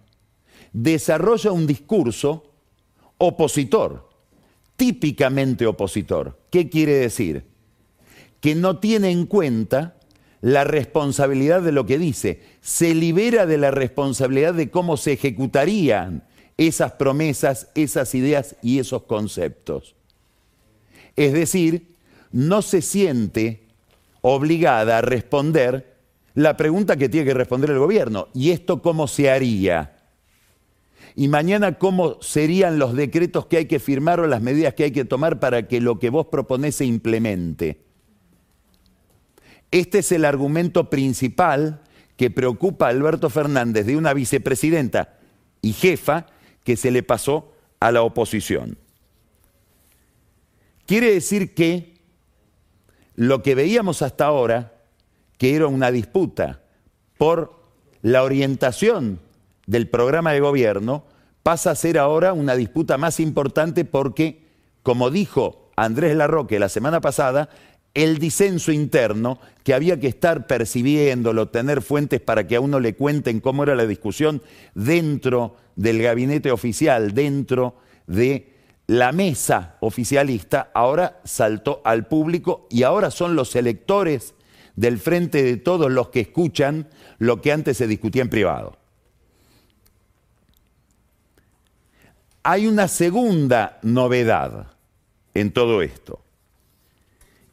desarrolla 0.73 1.51
un 1.51 1.65
discurso 1.65 2.51
opositor, 3.17 4.09
típicamente 4.75 5.65
opositor. 5.65 6.39
¿Qué 6.49 6.69
quiere 6.69 6.93
decir? 6.93 7.45
Que 8.41 8.55
no 8.55 8.79
tiene 8.79 9.11
en 9.11 9.25
cuenta 9.25 9.95
la 10.41 10.65
responsabilidad 10.65 11.61
de 11.61 11.71
lo 11.71 11.85
que 11.85 11.97
dice, 11.97 12.41
se 12.59 12.93
libera 12.93 13.45
de 13.45 13.57
la 13.57 13.71
responsabilidad 13.71 14.53
de 14.53 14.69
cómo 14.69 14.97
se 14.97 15.13
ejecutarían 15.13 16.25
esas 16.57 16.93
promesas, 16.93 17.69
esas 17.75 18.13
ideas 18.15 18.55
y 18.61 18.79
esos 18.79 19.03
conceptos. 19.03 19.95
Es 21.15 21.33
decir, 21.33 21.95
no 22.31 22.61
se 22.61 22.81
siente 22.81 23.63
obligada 24.21 24.99
a 24.99 25.01
responder 25.01 25.93
la 26.33 26.57
pregunta 26.57 26.97
que 26.97 27.09
tiene 27.09 27.27
que 27.27 27.33
responder 27.33 27.71
el 27.71 27.79
gobierno. 27.79 28.27
¿Y 28.33 28.51
esto 28.51 28.81
cómo 28.81 29.07
se 29.07 29.29
haría? 29.29 29.93
y 31.15 31.27
mañana 31.27 31.77
cómo 31.77 32.17
serían 32.21 32.79
los 32.79 32.95
decretos 32.95 33.45
que 33.45 33.57
hay 33.57 33.65
que 33.65 33.79
firmar 33.79 34.19
o 34.19 34.27
las 34.27 34.41
medidas 34.41 34.73
que 34.73 34.85
hay 34.85 34.91
que 34.91 35.05
tomar 35.05 35.39
para 35.39 35.67
que 35.67 35.79
lo 35.81 35.99
que 35.99 36.09
vos 36.09 36.27
proponés 36.27 36.75
se 36.75 36.85
implemente. 36.85 37.81
Este 39.71 39.99
es 39.99 40.11
el 40.11 40.25
argumento 40.25 40.89
principal 40.89 41.81
que 42.17 42.29
preocupa 42.29 42.87
a 42.87 42.89
Alberto 42.89 43.29
Fernández 43.29 43.85
de 43.85 43.97
una 43.97 44.13
vicepresidenta 44.13 45.19
y 45.61 45.73
jefa 45.73 46.27
que 46.63 46.77
se 46.77 46.91
le 46.91 47.03
pasó 47.03 47.53
a 47.79 47.91
la 47.91 48.01
oposición. 48.01 48.77
Quiere 50.85 51.13
decir 51.13 51.53
que 51.53 51.93
lo 53.15 53.43
que 53.43 53.55
veíamos 53.55 54.01
hasta 54.01 54.25
ahora, 54.25 54.73
que 55.37 55.55
era 55.55 55.67
una 55.67 55.91
disputa 55.91 56.61
por 57.17 57.63
la 58.01 58.23
orientación 58.23 59.19
del 59.65 59.87
programa 59.87 60.33
de 60.33 60.39
gobierno 60.39 61.05
pasa 61.41 61.71
a 61.71 61.75
ser 61.75 61.97
ahora 61.97 62.33
una 62.33 62.55
disputa 62.55 62.97
más 62.97 63.19
importante 63.19 63.85
porque, 63.85 64.47
como 64.81 65.09
dijo 65.09 65.71
Andrés 65.75 66.15
Larroque 66.15 66.59
la 66.59 66.69
semana 66.69 67.01
pasada, 67.01 67.49
el 67.93 68.17
disenso 68.17 68.71
interno 68.71 69.39
que 69.63 69.73
había 69.73 69.99
que 69.99 70.07
estar 70.07 70.47
percibiéndolo, 70.47 71.49
tener 71.49 71.81
fuentes 71.81 72.19
para 72.21 72.47
que 72.47 72.55
a 72.55 72.61
uno 72.61 72.79
le 72.79 72.95
cuenten 72.95 73.39
cómo 73.39 73.63
era 73.63 73.75
la 73.75 73.85
discusión 73.85 74.41
dentro 74.73 75.57
del 75.75 76.01
gabinete 76.01 76.51
oficial, 76.51 77.13
dentro 77.13 77.75
de 78.07 78.53
la 78.87 79.11
mesa 79.11 79.77
oficialista, 79.79 80.71
ahora 80.73 81.21
saltó 81.23 81.81
al 81.85 82.07
público 82.07 82.67
y 82.69 82.83
ahora 82.83 83.11
son 83.11 83.35
los 83.35 83.55
electores 83.55 84.33
del 84.75 84.99
frente 84.99 85.43
de 85.43 85.57
todos 85.57 85.91
los 85.91 86.09
que 86.09 86.21
escuchan 86.21 86.89
lo 87.19 87.41
que 87.41 87.51
antes 87.51 87.77
se 87.77 87.87
discutía 87.87 88.23
en 88.23 88.29
privado. 88.29 88.77
Hay 92.41 92.67
una 92.67 92.89
segunda 92.89 93.79
novedad 93.83 94.67
en 95.33 95.53
todo 95.53 95.81
esto. 95.81 96.22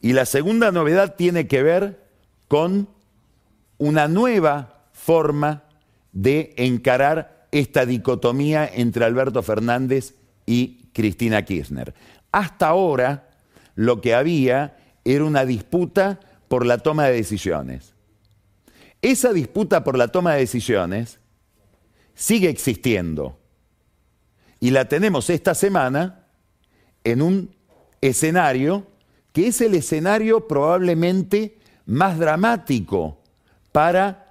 Y 0.01 0.13
la 0.13 0.25
segunda 0.25 0.73
novedad 0.73 1.15
tiene 1.17 1.47
que 1.47 1.63
ver 1.63 2.07
con 2.49 2.89
una 3.79 4.09
nueva 4.09 4.85
forma 4.93 5.65
de 6.13 6.55
encarar 6.57 7.47
esta 7.53 7.87
dicotomía 7.87 8.69
entre 8.73 9.05
Alberto 9.05 9.43
Fernández 9.43 10.15
y 10.47 10.89
Cristina 10.93 11.45
Kirchner. 11.45 11.95
Hasta 12.33 12.69
ahora 12.69 13.29
lo 13.75 14.01
que 14.01 14.15
había 14.15 14.77
era 15.05 15.25
una 15.25 15.45
disputa 15.45 16.21
por 16.49 16.67
la 16.67 16.79
toma 16.79 17.07
de 17.07 17.15
decisiones. 17.15 17.95
Esa 19.03 19.33
disputa 19.33 19.85
por 19.85 19.97
la 19.97 20.09
toma 20.09 20.35
de 20.35 20.41
decisiones 20.41 21.19
sigue 22.15 22.51
existiendo 22.51 23.39
y 24.61 24.71
la 24.71 24.89
tenemos 24.89 25.31
esta 25.31 25.55
semana 25.55 26.27
en 27.03 27.23
un 27.23 27.55
escenario 28.03 28.87
que 29.33 29.49
es 29.49 29.61
el 29.61 29.75
escenario 29.75 30.47
probablemente 30.49 31.59
más 31.87 32.19
dramático 32.19 33.19
para 33.73 34.31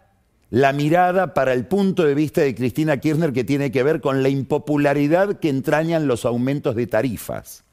la 0.49 0.73
mirada, 0.73 1.33
para 1.33 1.53
el 1.53 1.67
punto 1.67 2.03
de 2.03 2.15
vista 2.15 2.41
de 2.41 2.55
Cristina 2.55 2.97
Kirchner 2.97 3.33
que 3.33 3.43
tiene 3.43 3.71
que 3.71 3.83
ver 3.83 4.01
con 4.01 4.23
la 4.23 4.29
impopularidad 4.29 5.39
que 5.39 5.49
entrañan 5.49 6.07
los 6.07 6.25
aumentos 6.25 6.75
de 6.75 6.87
tarifas. 6.87 7.63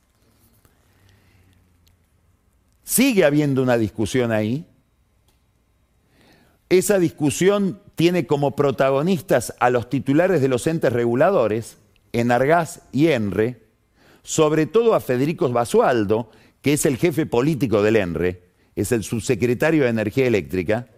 Sigue 2.85 3.25
habiendo 3.25 3.63
una 3.63 3.79
discusión 3.79 4.31
ahí. 4.31 4.67
Esa 6.69 6.99
discusión 6.99 7.81
tiene 7.95 8.27
como 8.27 8.55
protagonistas 8.55 9.55
a 9.59 9.71
los 9.71 9.89
titulares 9.89 10.41
de 10.41 10.49
los 10.49 10.67
entes 10.67 10.93
reguladores, 10.93 11.79
en 12.13 12.31
Argaz 12.31 12.83
y 12.93 13.09
Enre, 13.09 13.63
sobre 14.23 14.67
todo 14.67 14.95
a 14.95 15.01
Federico 15.01 15.49
Basualdo, 15.49 16.31
que 16.67 16.73
es 16.73 16.85
el 16.85 16.97
jefe 16.97 17.27
político 17.27 17.81
del 17.81 17.95
ENRE, 17.95 18.43
es 18.75 18.91
el 18.91 19.05
subsecretario 19.05 19.85
de 19.85 19.91
Energía 19.91 20.27
Eléctrica, 20.27 20.89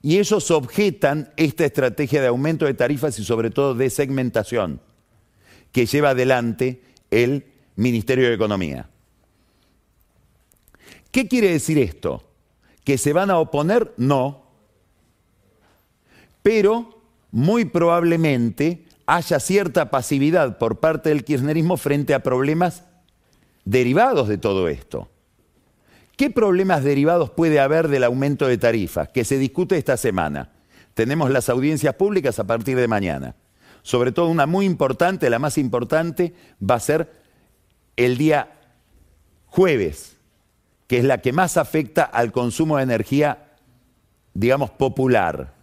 y 0.00 0.18
ellos 0.18 0.52
objetan 0.52 1.32
esta 1.36 1.64
estrategia 1.64 2.20
de 2.20 2.28
aumento 2.28 2.66
de 2.66 2.74
tarifas 2.74 3.18
y 3.18 3.24
sobre 3.24 3.50
todo 3.50 3.74
de 3.74 3.90
segmentación 3.90 4.80
que 5.72 5.86
lleva 5.86 6.10
adelante 6.10 6.84
el 7.10 7.46
Ministerio 7.74 8.28
de 8.28 8.34
Economía. 8.34 8.90
¿Qué 11.10 11.26
quiere 11.26 11.50
decir 11.50 11.78
esto? 11.78 12.22
¿Que 12.84 12.96
se 12.96 13.12
van 13.12 13.32
a 13.32 13.40
oponer? 13.40 13.92
No. 13.96 14.44
Pero 16.44 17.02
muy 17.32 17.64
probablemente 17.64 18.84
haya 19.06 19.40
cierta 19.40 19.90
pasividad 19.90 20.58
por 20.58 20.78
parte 20.78 21.08
del 21.08 21.24
kirchnerismo 21.24 21.76
frente 21.76 22.14
a 22.14 22.22
problemas 22.22 22.84
derivados 23.64 24.28
de 24.28 24.38
todo 24.38 24.68
esto. 24.68 25.08
¿Qué 26.16 26.30
problemas 26.30 26.84
derivados 26.84 27.30
puede 27.30 27.58
haber 27.60 27.88
del 27.88 28.04
aumento 28.04 28.46
de 28.46 28.58
tarifas 28.58 29.08
que 29.08 29.24
se 29.24 29.38
discute 29.38 29.76
esta 29.76 29.96
semana? 29.96 30.50
Tenemos 30.94 31.30
las 31.30 31.48
audiencias 31.48 31.94
públicas 31.94 32.38
a 32.38 32.44
partir 32.44 32.76
de 32.76 32.86
mañana. 32.86 33.34
Sobre 33.82 34.12
todo 34.12 34.28
una 34.28 34.46
muy 34.46 34.66
importante, 34.66 35.30
la 35.30 35.38
más 35.38 35.58
importante, 35.58 36.34
va 36.62 36.76
a 36.76 36.80
ser 36.80 37.10
el 37.96 38.16
día 38.18 38.60
jueves, 39.46 40.16
que 40.86 40.98
es 40.98 41.04
la 41.04 41.18
que 41.18 41.32
más 41.32 41.56
afecta 41.56 42.04
al 42.04 42.30
consumo 42.30 42.76
de 42.76 42.84
energía, 42.84 43.56
digamos, 44.34 44.70
popular. 44.70 45.54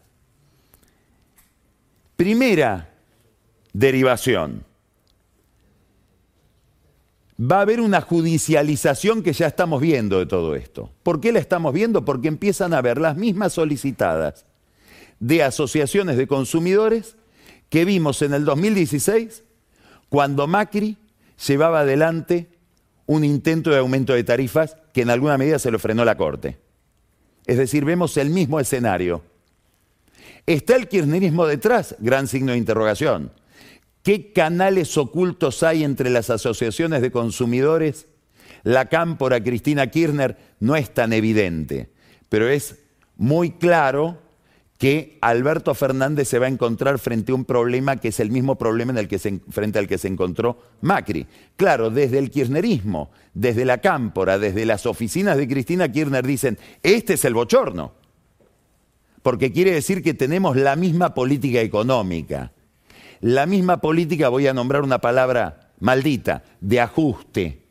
Primera 2.15 2.89
derivación. 3.71 4.65
Va 7.39 7.59
a 7.59 7.61
haber 7.61 7.79
una 7.79 8.01
judicialización 8.01 9.23
que 9.23 9.31
ya 9.31 9.47
estamos 9.47 9.79
viendo 9.79 10.19
de 10.19 10.25
todo 10.25 10.55
esto. 10.55 10.91
¿Por 11.03 11.21
qué 11.21 11.31
la 11.31 11.39
estamos 11.39 11.73
viendo? 11.73 12.03
Porque 12.03 12.27
empiezan 12.27 12.73
a 12.73 12.81
ver 12.81 12.99
las 12.99 13.15
mismas 13.15 13.53
solicitadas 13.53 14.45
de 15.19 15.43
asociaciones 15.43 16.17
de 16.17 16.27
consumidores 16.27 17.15
que 17.69 17.85
vimos 17.85 18.21
en 18.21 18.33
el 18.33 18.43
2016 18.43 19.43
cuando 20.09 20.47
Macri 20.47 20.97
llevaba 21.47 21.81
adelante 21.81 22.49
un 23.05 23.23
intento 23.23 23.69
de 23.69 23.77
aumento 23.77 24.13
de 24.13 24.23
tarifas 24.23 24.75
que 24.93 25.01
en 25.01 25.09
alguna 25.09 25.37
medida 25.37 25.59
se 25.59 25.71
lo 25.71 25.79
frenó 25.79 26.03
la 26.03 26.17
Corte. 26.17 26.57
Es 27.45 27.57
decir, 27.57 27.85
vemos 27.85 28.17
el 28.17 28.29
mismo 28.29 28.59
escenario. 28.59 29.23
¿Está 30.45 30.75
el 30.75 30.87
kirchnerismo 30.87 31.45
detrás? 31.45 31.95
Gran 31.99 32.27
signo 32.27 32.51
de 32.51 32.57
interrogación. 32.57 33.31
¿Qué 34.09 34.31
canales 34.31 34.97
ocultos 34.97 35.61
hay 35.61 35.83
entre 35.83 36.09
las 36.09 36.31
asociaciones 36.31 37.03
de 37.03 37.11
consumidores? 37.11 38.07
La 38.63 38.85
cámpora 38.85 39.39
Cristina 39.39 39.85
Kirchner 39.85 40.35
no 40.59 40.75
es 40.75 40.91
tan 40.91 41.13
evidente, 41.13 41.91
pero 42.27 42.49
es 42.49 42.79
muy 43.17 43.51
claro 43.51 44.17
que 44.79 45.19
Alberto 45.21 45.75
Fernández 45.75 46.27
se 46.27 46.39
va 46.39 46.47
a 46.47 46.49
encontrar 46.49 46.97
frente 46.97 47.31
a 47.31 47.35
un 47.35 47.45
problema 47.45 47.97
que 47.97 48.07
es 48.07 48.19
el 48.19 48.31
mismo 48.31 48.57
problema 48.57 48.93
en 48.93 48.97
el 48.97 49.07
que 49.07 49.19
frente 49.19 49.77
al 49.77 49.87
que 49.87 49.99
se 49.99 50.07
encontró 50.07 50.57
Macri. 50.81 51.27
Claro, 51.55 51.91
desde 51.91 52.17
el 52.17 52.31
kirchnerismo, 52.31 53.11
desde 53.35 53.63
la 53.63 53.77
cámpora, 53.77 54.39
desde 54.39 54.65
las 54.65 54.87
oficinas 54.87 55.37
de 55.37 55.47
Cristina 55.47 55.91
Kirchner 55.91 56.25
dicen, 56.25 56.57
este 56.81 57.13
es 57.13 57.25
el 57.25 57.35
bochorno, 57.35 57.93
porque 59.21 59.51
quiere 59.51 59.71
decir 59.71 60.01
que 60.01 60.15
tenemos 60.15 60.57
la 60.57 60.75
misma 60.75 61.13
política 61.13 61.61
económica 61.61 62.53
la 63.21 63.45
misma 63.45 63.81
política, 63.81 64.29
voy 64.29 64.47
a 64.47 64.53
nombrar 64.53 64.83
una 64.83 64.99
palabra 64.99 65.71
maldita 65.79 66.43
de 66.61 66.79
ajuste 66.79 67.61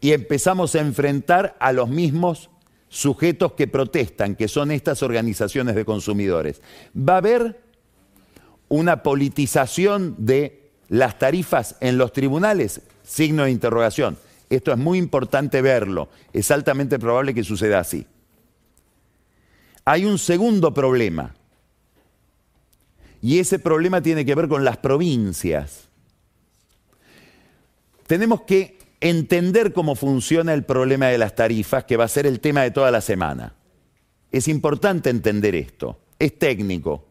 y 0.00 0.12
empezamos 0.12 0.74
a 0.74 0.80
enfrentar 0.80 1.56
a 1.58 1.72
los 1.72 1.88
mismos 1.88 2.50
sujetos 2.88 3.52
que 3.52 3.66
protestan, 3.66 4.36
que 4.36 4.48
son 4.48 4.70
estas 4.70 5.02
organizaciones 5.02 5.74
de 5.74 5.84
consumidores. 5.84 6.62
Va 6.96 7.14
a 7.14 7.18
haber 7.18 7.60
una 8.68 9.02
politización 9.02 10.14
de 10.18 10.70
las 10.88 11.18
tarifas 11.18 11.76
en 11.80 11.98
los 11.98 12.12
tribunales, 12.12 12.82
signo 13.02 13.44
de 13.44 13.50
interrogación. 13.50 14.18
Esto 14.50 14.72
es 14.72 14.78
muy 14.78 14.98
importante 14.98 15.62
verlo, 15.62 16.08
es 16.32 16.50
altamente 16.50 16.98
probable 16.98 17.34
que 17.34 17.42
suceda 17.42 17.78
así. 17.78 18.06
Hay 19.84 20.04
un 20.04 20.18
segundo 20.18 20.72
problema, 20.72 21.34
y 23.24 23.38
ese 23.38 23.58
problema 23.58 24.02
tiene 24.02 24.26
que 24.26 24.34
ver 24.34 24.48
con 24.48 24.64
las 24.64 24.76
provincias. 24.76 25.88
Tenemos 28.06 28.42
que 28.42 28.76
entender 29.00 29.72
cómo 29.72 29.94
funciona 29.94 30.52
el 30.52 30.64
problema 30.64 31.06
de 31.06 31.16
las 31.16 31.34
tarifas, 31.34 31.84
que 31.84 31.96
va 31.96 32.04
a 32.04 32.08
ser 32.08 32.26
el 32.26 32.40
tema 32.40 32.64
de 32.64 32.70
toda 32.70 32.90
la 32.90 33.00
semana. 33.00 33.54
Es 34.30 34.46
importante 34.46 35.08
entender 35.08 35.54
esto, 35.54 35.98
es 36.18 36.38
técnico. 36.38 37.06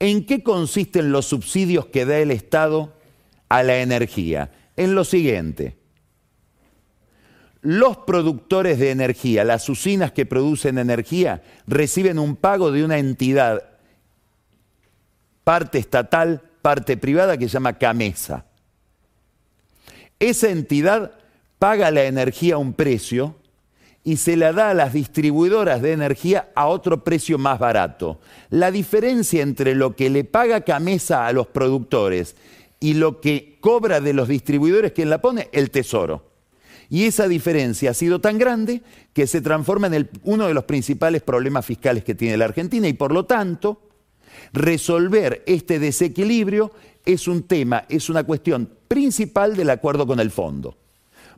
¿En 0.00 0.26
qué 0.26 0.42
consisten 0.42 1.12
los 1.12 1.26
subsidios 1.26 1.86
que 1.86 2.04
da 2.04 2.18
el 2.18 2.32
Estado 2.32 2.92
a 3.48 3.62
la 3.62 3.78
energía? 3.82 4.50
En 4.76 4.96
lo 4.96 5.04
siguiente. 5.04 5.76
Los 7.62 7.98
productores 7.98 8.80
de 8.80 8.90
energía, 8.90 9.44
las 9.44 9.68
usinas 9.68 10.10
que 10.10 10.26
producen 10.26 10.78
energía, 10.78 11.44
reciben 11.68 12.18
un 12.18 12.34
pago 12.34 12.72
de 12.72 12.84
una 12.84 12.98
entidad, 12.98 13.69
parte 15.44 15.78
estatal, 15.78 16.42
parte 16.62 16.96
privada, 16.96 17.36
que 17.36 17.48
se 17.48 17.54
llama 17.54 17.78
CAMESA. 17.78 18.44
Esa 20.18 20.50
entidad 20.50 21.12
paga 21.58 21.90
la 21.90 22.04
energía 22.04 22.54
a 22.54 22.58
un 22.58 22.72
precio 22.74 23.36
y 24.02 24.16
se 24.16 24.36
la 24.36 24.52
da 24.52 24.70
a 24.70 24.74
las 24.74 24.92
distribuidoras 24.92 25.82
de 25.82 25.92
energía 25.92 26.50
a 26.54 26.66
otro 26.66 27.04
precio 27.04 27.38
más 27.38 27.58
barato. 27.58 28.20
La 28.48 28.70
diferencia 28.70 29.42
entre 29.42 29.74
lo 29.74 29.94
que 29.94 30.10
le 30.10 30.24
paga 30.24 30.62
Camesa 30.62 31.26
a 31.26 31.32
los 31.32 31.48
productores 31.48 32.36
y 32.80 32.94
lo 32.94 33.20
que 33.20 33.58
cobra 33.60 34.00
de 34.00 34.14
los 34.14 34.28
distribuidores, 34.28 34.92
¿quién 34.92 35.10
la 35.10 35.20
pone? 35.20 35.48
El 35.52 35.70
tesoro. 35.70 36.30
Y 36.88 37.04
esa 37.04 37.28
diferencia 37.28 37.90
ha 37.90 37.94
sido 37.94 38.20
tan 38.20 38.38
grande 38.38 38.82
que 39.12 39.26
se 39.26 39.40
transforma 39.40 39.86
en 39.88 40.10
uno 40.24 40.48
de 40.48 40.54
los 40.54 40.64
principales 40.64 41.22
problemas 41.22 41.64
fiscales 41.64 42.02
que 42.02 42.14
tiene 42.14 42.36
la 42.36 42.46
Argentina 42.46 42.88
y 42.88 42.94
por 42.94 43.12
lo 43.12 43.26
tanto 43.26 43.89
resolver 44.52 45.42
este 45.46 45.78
desequilibrio 45.78 46.72
es 47.04 47.28
un 47.28 47.44
tema, 47.44 47.84
es 47.88 48.08
una 48.10 48.24
cuestión 48.24 48.68
principal 48.88 49.56
del 49.56 49.70
acuerdo 49.70 50.06
con 50.06 50.20
el 50.20 50.30
fondo. 50.30 50.76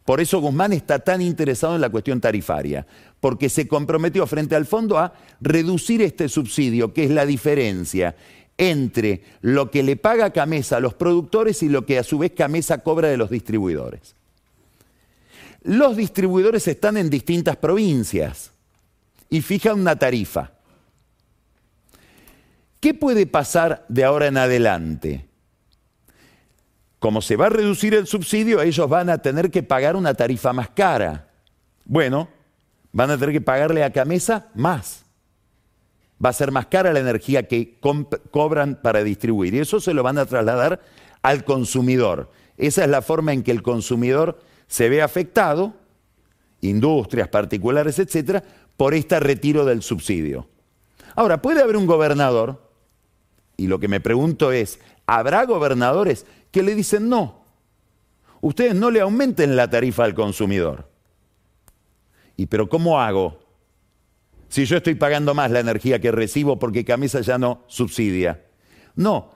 Por 0.04 0.20
eso 0.20 0.40
Guzmán 0.40 0.72
está 0.72 0.98
tan 0.98 1.22
interesado 1.22 1.76
en 1.76 1.80
la 1.80 1.90
cuestión 1.90 2.20
tarifaria, 2.20 2.86
porque 3.20 3.48
se 3.48 3.68
comprometió 3.68 4.26
frente 4.26 4.56
al 4.56 4.66
fondo 4.66 4.98
a 4.98 5.12
reducir 5.40 6.02
este 6.02 6.28
subsidio, 6.28 6.92
que 6.92 7.04
es 7.04 7.10
la 7.10 7.24
diferencia 7.24 8.16
entre 8.58 9.22
lo 9.40 9.70
que 9.70 9.82
le 9.82 9.96
paga 9.96 10.30
Camesa 10.30 10.76
a 10.76 10.80
los 10.80 10.94
productores 10.94 11.62
y 11.62 11.68
lo 11.68 11.86
que 11.86 11.98
a 11.98 12.02
su 12.02 12.18
vez 12.18 12.32
Camesa 12.32 12.78
cobra 12.78 13.08
de 13.08 13.16
los 13.16 13.30
distribuidores. 13.30 14.14
Los 15.62 15.96
distribuidores 15.96 16.66
están 16.66 16.96
en 16.96 17.08
distintas 17.08 17.56
provincias 17.56 18.50
y 19.30 19.40
fijan 19.40 19.80
una 19.80 19.96
tarifa. 19.96 20.52
¿Qué 22.82 22.92
puede 22.92 23.26
pasar 23.26 23.86
de 23.88 24.04
ahora 24.04 24.26
en 24.26 24.36
adelante? 24.36 25.32
como 27.02 27.20
se 27.20 27.34
va 27.34 27.46
a 27.46 27.48
reducir 27.48 27.94
el 27.94 28.06
subsidio, 28.06 28.62
ellos 28.62 28.88
van 28.88 29.10
a 29.10 29.18
tener 29.18 29.50
que 29.50 29.64
pagar 29.64 29.96
una 29.96 30.14
tarifa 30.14 30.52
más 30.52 30.68
cara. 30.70 31.30
Bueno, 31.84 32.28
van 32.92 33.10
a 33.10 33.18
tener 33.18 33.32
que 33.32 33.40
pagarle 33.40 33.82
a 33.82 33.92
Camesa 33.92 34.46
más. 34.54 35.04
Va 36.24 36.28
a 36.28 36.32
ser 36.32 36.52
más 36.52 36.66
cara 36.66 36.92
la 36.92 37.00
energía 37.00 37.48
que 37.48 37.80
cobran 38.30 38.78
para 38.80 39.02
distribuir 39.02 39.52
y 39.54 39.58
eso 39.58 39.80
se 39.80 39.92
lo 39.94 40.04
van 40.04 40.16
a 40.16 40.26
trasladar 40.26 40.80
al 41.22 41.42
consumidor. 41.42 42.30
Esa 42.56 42.84
es 42.84 42.88
la 42.88 43.02
forma 43.02 43.32
en 43.32 43.42
que 43.42 43.50
el 43.50 43.64
consumidor 43.64 44.38
se 44.68 44.88
ve 44.88 45.02
afectado, 45.02 45.74
industrias 46.60 47.26
particulares, 47.26 47.98
etcétera, 47.98 48.44
por 48.76 48.94
este 48.94 49.18
retiro 49.18 49.64
del 49.64 49.82
subsidio. 49.82 50.46
Ahora, 51.16 51.42
puede 51.42 51.62
haber 51.62 51.76
un 51.76 51.86
gobernador, 51.86 52.71
y 53.56 53.66
lo 53.66 53.78
que 53.78 53.88
me 53.88 54.00
pregunto 54.00 54.52
es, 54.52 54.80
¿habrá 55.06 55.44
gobernadores 55.44 56.26
que 56.52 56.62
le 56.62 56.76
dicen 56.76 57.08
no. 57.08 57.42
Ustedes 58.40 58.74
no 58.74 58.90
le 58.90 59.00
aumenten 59.00 59.56
la 59.56 59.68
tarifa 59.68 60.04
al 60.04 60.14
consumidor. 60.14 60.88
¿Y 62.36 62.46
pero 62.46 62.68
cómo 62.68 63.00
hago? 63.00 63.40
Si 64.48 64.66
yo 64.66 64.76
estoy 64.76 64.94
pagando 64.94 65.34
más 65.34 65.50
la 65.50 65.60
energía 65.60 66.00
que 66.00 66.12
recibo 66.12 66.58
porque 66.58 66.84
Camisa 66.84 67.20
ya 67.22 67.38
no 67.38 67.64
subsidia. 67.66 68.44
No, 68.94 69.30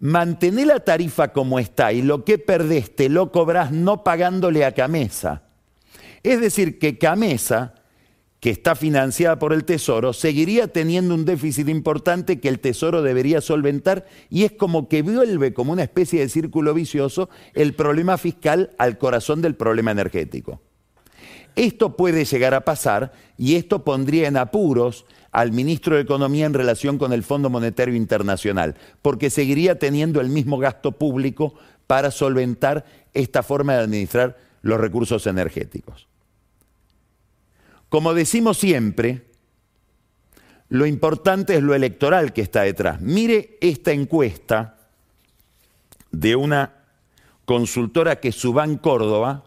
mantener 0.00 0.66
la 0.66 0.80
tarifa 0.80 1.28
como 1.28 1.58
está 1.58 1.92
y 1.92 2.02
lo 2.02 2.24
que 2.24 2.38
perdés 2.38 2.94
te 2.94 3.08
lo 3.08 3.30
cobras 3.30 3.70
no 3.70 4.02
pagándole 4.02 4.64
a 4.64 4.72
Camesa. 4.72 5.42
Es 6.24 6.40
decir, 6.40 6.78
que 6.78 6.98
Camesa 6.98 7.74
que 8.40 8.50
está 8.50 8.76
financiada 8.76 9.38
por 9.38 9.52
el 9.52 9.64
Tesoro, 9.64 10.12
seguiría 10.12 10.68
teniendo 10.68 11.14
un 11.14 11.24
déficit 11.24 11.68
importante 11.68 12.38
que 12.38 12.48
el 12.48 12.60
Tesoro 12.60 13.02
debería 13.02 13.40
solventar 13.40 14.06
y 14.30 14.44
es 14.44 14.52
como 14.52 14.88
que 14.88 15.02
vuelve 15.02 15.52
como 15.52 15.72
una 15.72 15.82
especie 15.82 16.20
de 16.20 16.28
círculo 16.28 16.72
vicioso 16.72 17.28
el 17.54 17.74
problema 17.74 18.16
fiscal 18.16 18.70
al 18.78 18.98
corazón 18.98 19.42
del 19.42 19.56
problema 19.56 19.90
energético. 19.90 20.60
Esto 21.56 21.96
puede 21.96 22.24
llegar 22.24 22.54
a 22.54 22.64
pasar 22.64 23.12
y 23.36 23.56
esto 23.56 23.82
pondría 23.82 24.28
en 24.28 24.36
apuros 24.36 25.04
al 25.32 25.50
ministro 25.50 25.96
de 25.96 26.02
Economía 26.02 26.46
en 26.46 26.54
relación 26.54 26.98
con 26.98 27.12
el 27.12 27.24
Fondo 27.24 27.50
Monetario 27.50 27.96
Internacional, 27.96 28.76
porque 29.02 29.30
seguiría 29.30 29.78
teniendo 29.78 30.20
el 30.20 30.28
mismo 30.28 30.58
gasto 30.58 30.92
público 30.92 31.54
para 31.88 32.12
solventar 32.12 32.84
esta 33.12 33.42
forma 33.42 33.74
de 33.74 33.80
administrar 33.80 34.36
los 34.62 34.80
recursos 34.80 35.26
energéticos. 35.26 36.07
Como 37.88 38.12
decimos 38.14 38.58
siempre, 38.58 39.22
lo 40.68 40.86
importante 40.86 41.56
es 41.56 41.62
lo 41.62 41.74
electoral 41.74 42.32
que 42.32 42.42
está 42.42 42.62
detrás. 42.62 43.00
Mire 43.00 43.56
esta 43.60 43.92
encuesta 43.92 44.78
de 46.10 46.36
una 46.36 46.74
consultora 47.44 48.20
que 48.20 48.28
es 48.28 48.34
Subán 48.34 48.76
Córdoba. 48.76 49.44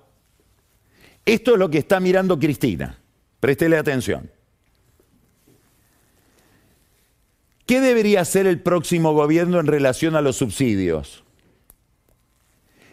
Esto 1.26 1.54
es 1.54 1.60
lo 1.60 1.70
que 1.70 1.78
está 1.78 2.00
mirando 2.00 2.40
Cristina. 2.40 2.98
Préstele 3.40 3.78
atención. 3.78 4.32
¿Qué 7.68 7.80
debería 7.80 8.22
hacer 8.22 8.48
el 8.48 8.60
próximo 8.60 9.14
gobierno 9.14 9.60
en 9.60 9.68
relación 9.68 10.16
a 10.16 10.22
los 10.22 10.38
subsidios? 10.38 11.24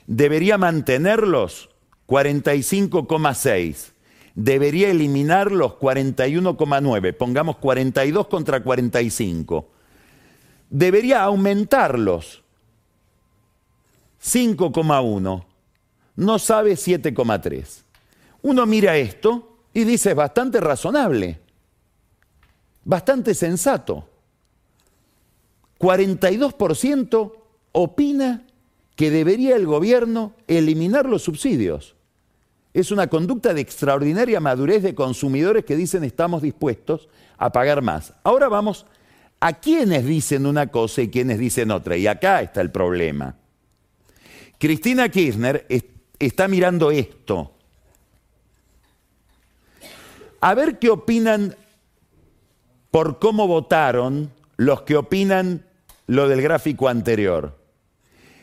¿Debería 0.06 0.58
mantenerlos? 0.58 1.70
45,6 2.06 3.92
debería 4.38 4.88
eliminar 4.88 5.50
los 5.50 5.72
41,9, 5.72 7.16
pongamos 7.16 7.56
42 7.56 8.28
contra 8.28 8.62
45. 8.62 9.68
Debería 10.70 11.24
aumentarlos 11.24 12.44
5,1, 14.22 15.44
no 16.14 16.38
sabe 16.38 16.74
7,3. 16.74 17.82
Uno 18.42 18.64
mira 18.64 18.96
esto 18.96 19.56
y 19.74 19.82
dice, 19.82 20.10
es 20.10 20.16
bastante 20.16 20.60
razonable, 20.60 21.40
bastante 22.84 23.34
sensato. 23.34 24.08
42% 25.80 27.32
opina 27.72 28.46
que 28.94 29.10
debería 29.10 29.56
el 29.56 29.66
gobierno 29.66 30.34
eliminar 30.46 31.06
los 31.06 31.22
subsidios. 31.22 31.96
Es 32.78 32.92
una 32.92 33.08
conducta 33.08 33.54
de 33.54 33.60
extraordinaria 33.60 34.38
madurez 34.38 34.84
de 34.84 34.94
consumidores 34.94 35.64
que 35.64 35.74
dicen 35.74 36.04
estamos 36.04 36.42
dispuestos 36.42 37.08
a 37.36 37.50
pagar 37.50 37.82
más. 37.82 38.14
Ahora 38.22 38.48
vamos 38.48 38.86
a 39.40 39.54
quienes 39.54 40.06
dicen 40.06 40.46
una 40.46 40.68
cosa 40.68 41.02
y 41.02 41.08
quienes 41.08 41.40
dicen 41.40 41.72
otra. 41.72 41.96
Y 41.96 42.06
acá 42.06 42.40
está 42.40 42.60
el 42.60 42.70
problema. 42.70 43.34
Cristina 44.58 45.08
Kirchner 45.08 45.66
está 46.20 46.46
mirando 46.46 46.92
esto. 46.92 47.52
A 50.40 50.54
ver 50.54 50.78
qué 50.78 50.90
opinan 50.90 51.56
por 52.92 53.18
cómo 53.18 53.48
votaron 53.48 54.30
los 54.56 54.82
que 54.82 54.96
opinan 54.96 55.66
lo 56.06 56.28
del 56.28 56.42
gráfico 56.42 56.88
anterior. 56.88 57.58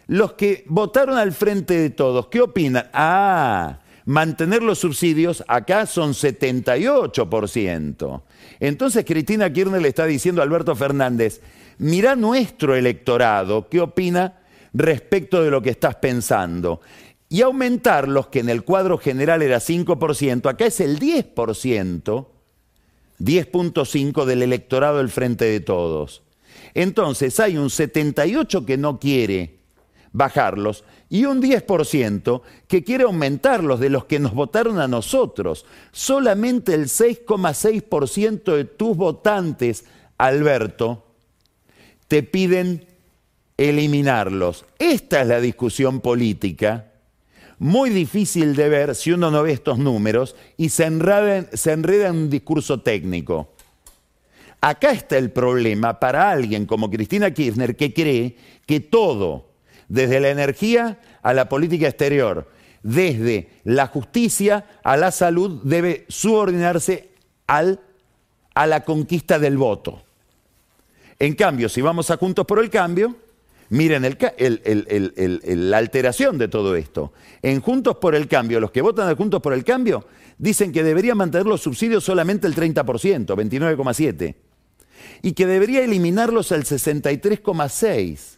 Los 0.07 0.33
que 0.33 0.65
votaron 0.67 1.17
al 1.17 1.31
frente 1.31 1.79
de 1.79 1.89
todos, 1.89 2.27
¿qué 2.27 2.41
opinan? 2.41 2.89
Ah, 2.91 3.79
mantener 4.05 4.63
los 4.63 4.79
subsidios, 4.79 5.43
acá 5.47 5.85
son 5.85 6.13
78%. 6.13 8.21
Entonces 8.59 9.05
Cristina 9.05 9.51
Kirchner 9.51 9.81
le 9.81 9.89
está 9.89 10.05
diciendo 10.05 10.41
a 10.41 10.45
Alberto 10.45 10.75
Fernández, 10.75 11.41
mira 11.77 12.15
nuestro 12.15 12.75
electorado, 12.75 13.67
¿qué 13.69 13.81
opina 13.81 14.39
respecto 14.75 15.41
de 15.41 15.49
lo 15.49 15.61
que 15.61 15.71
estás 15.71 15.95
pensando. 15.95 16.81
Y 17.29 17.41
aumentarlos, 17.41 18.27
que 18.27 18.41
en 18.41 18.49
el 18.49 18.63
cuadro 18.63 18.97
general 18.97 19.41
era 19.41 19.57
5%, 19.57 20.47
acá 20.47 20.65
es 20.65 20.79
el 20.79 20.99
10%, 20.99 22.27
10.5% 23.19 24.25
del 24.25 24.43
electorado 24.43 24.97
del 24.97 25.09
Frente 25.09 25.45
de 25.45 25.59
Todos. 25.61 26.21
Entonces 26.73 27.39
hay 27.39 27.57
un 27.57 27.69
78% 27.69 28.65
que 28.65 28.77
no 28.77 28.99
quiere 28.99 29.59
bajarlos 30.15 30.85
y 31.09 31.25
un 31.25 31.41
10% 31.41 32.41
que 32.67 32.83
quiere 32.83 33.03
aumentarlos 33.03 33.79
de 33.79 33.89
los 33.89 34.05
que 34.05 34.19
nos 34.19 34.33
votaron 34.33 34.79
a 34.79 34.87
nosotros. 34.87 35.65
Solamente 35.91 36.73
el 36.73 36.85
6,6% 36.85 38.55
de 38.55 38.65
tus 38.65 38.95
votantes, 38.95 39.85
Alberto, 40.17 41.05
te 42.07 42.23
piden 42.23 42.85
eliminarlos. 43.57 44.65
Esta 44.79 45.21
es 45.21 45.27
la 45.27 45.41
discusión 45.41 45.99
política, 45.99 46.91
muy 47.59 47.89
difícil 47.89 48.55
de 48.55 48.69
ver 48.69 48.95
si 48.95 49.11
uno 49.11 49.31
no 49.31 49.43
ve 49.43 49.51
estos 49.51 49.77
números 49.77 50.35
y 50.57 50.69
se 50.69 50.85
enreda, 50.85 51.47
se 51.53 51.71
enreda 51.71 52.07
en 52.07 52.15
un 52.15 52.29
discurso 52.29 52.81
técnico. 52.81 53.49
Acá 54.61 54.91
está 54.91 55.17
el 55.17 55.31
problema 55.31 55.99
para 55.99 56.31
alguien 56.31 56.65
como 56.65 56.89
Cristina 56.89 57.31
Kirchner 57.31 57.75
que 57.75 57.93
cree 57.93 58.35
que 58.65 58.79
todo, 58.79 59.54
desde 59.87 60.19
la 60.19 60.29
energía 60.29 60.99
a 61.21 61.33
la 61.33 61.49
política 61.49 61.87
exterior, 61.87 62.49
desde 62.83 63.49
la 63.63 63.87
justicia 63.87 64.65
a 64.83 64.97
la 64.97 65.11
salud, 65.11 65.61
debe 65.63 66.05
subordinarse 66.07 67.09
al, 67.47 67.79
a 68.53 68.67
la 68.67 68.83
conquista 68.83 69.39
del 69.39 69.57
voto. 69.57 70.03
En 71.17 71.33
cambio, 71.33 71.69
si 71.69 71.81
vamos 71.81 72.11
a 72.11 72.17
Juntos 72.17 72.45
por 72.45 72.59
el 72.59 72.69
Cambio, 72.69 73.15
miren 73.69 74.03
la 74.03 75.77
alteración 75.77 76.37
de 76.37 76.47
todo 76.47 76.75
esto. 76.75 77.13
En 77.41 77.61
Juntos 77.61 77.97
por 77.97 78.15
el 78.15 78.27
Cambio, 78.27 78.59
los 78.59 78.71
que 78.71 78.81
votan 78.81 79.09
a 79.09 79.15
Juntos 79.15 79.41
por 79.41 79.53
el 79.53 79.63
Cambio, 79.63 80.05
dicen 80.37 80.71
que 80.71 80.83
debería 80.83 81.15
mantener 81.15 81.47
los 81.47 81.61
subsidios 81.61 82.03
solamente 82.03 82.47
el 82.47 82.55
30%, 82.55 83.25
29,7%, 83.25 84.35
y 85.21 85.33
que 85.33 85.47
debería 85.47 85.83
eliminarlos 85.83 86.51
al 86.51 86.65
63,6%. 86.65 88.34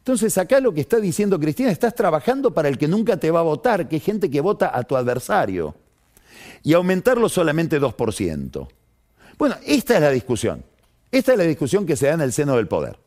Entonces 0.00 0.38
acá 0.38 0.60
lo 0.60 0.72
que 0.72 0.80
está 0.80 0.98
diciendo 0.98 1.38
Cristina, 1.38 1.70
estás 1.70 1.94
trabajando 1.94 2.54
para 2.54 2.68
el 2.68 2.78
que 2.78 2.88
nunca 2.88 3.18
te 3.18 3.30
va 3.30 3.40
a 3.40 3.44
votar, 3.44 3.86
que 3.86 3.96
es 3.96 4.02
gente 4.02 4.30
que 4.30 4.40
vota 4.40 4.74
a 4.74 4.82
tu 4.82 4.96
adversario, 4.96 5.74
y 6.62 6.72
aumentarlo 6.72 7.28
solamente 7.28 7.78
2%. 7.78 8.68
Bueno, 9.38 9.56
esta 9.66 9.94
es 9.96 10.00
la 10.00 10.10
discusión. 10.10 10.64
Esta 11.12 11.32
es 11.32 11.38
la 11.38 11.44
discusión 11.44 11.84
que 11.84 11.96
se 11.96 12.06
da 12.06 12.14
en 12.14 12.22
el 12.22 12.32
seno 12.32 12.56
del 12.56 12.66
poder. 12.66 12.98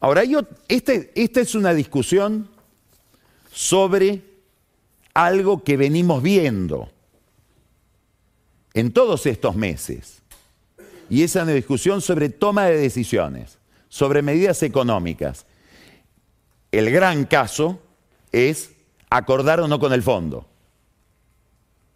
Ahora, 0.00 0.22
este, 0.68 1.12
esta 1.14 1.40
es 1.40 1.54
una 1.54 1.74
discusión 1.74 2.48
sobre 3.52 4.22
algo 5.12 5.62
que 5.62 5.76
venimos 5.76 6.22
viendo 6.22 6.88
en 8.72 8.92
todos 8.92 9.26
estos 9.26 9.54
meses. 9.54 10.22
Y 11.10 11.22
es 11.22 11.34
una 11.34 11.52
discusión 11.52 12.00
sobre 12.00 12.30
toma 12.30 12.66
de 12.66 12.78
decisiones 12.78 13.58
sobre 13.94 14.22
medidas 14.22 14.60
económicas. 14.64 15.46
El 16.72 16.90
gran 16.90 17.26
caso 17.26 17.78
es 18.32 18.72
acordar 19.08 19.60
o 19.60 19.68
no 19.68 19.78
con 19.78 19.92
el 19.92 20.02
fondo. 20.02 20.48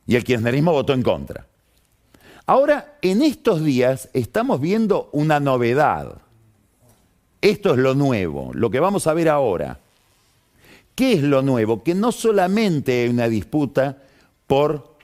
Y 0.07 0.15
el 0.15 0.23
kirchnerismo 0.23 0.71
votó 0.71 0.93
en 0.93 1.03
contra. 1.03 1.49
Ahora, 2.47 2.99
en 3.03 3.21
estos 3.21 3.65
días 3.65 4.11
estamos 4.13 4.61
viendo 4.61 5.11
una 5.11 5.41
novedad. 5.41 6.19
Esto 7.41 7.73
es 7.73 7.79
lo 7.79 7.97
nuevo, 7.97 8.53
lo 8.55 8.71
que 8.71 8.79
vamos 8.79 9.09
a 9.09 9.15
ver 9.15 9.29
ahora. 9.29 9.81
¿Qué 10.95 11.15
es 11.15 11.23
lo 11.25 11.43
nuevo? 11.43 11.83
Que 11.83 11.97
no 11.97 12.13
solamente 12.13 13.03
hay 13.03 13.09
una 13.09 13.29
disputa 13.29 14.05
por 14.47 14.95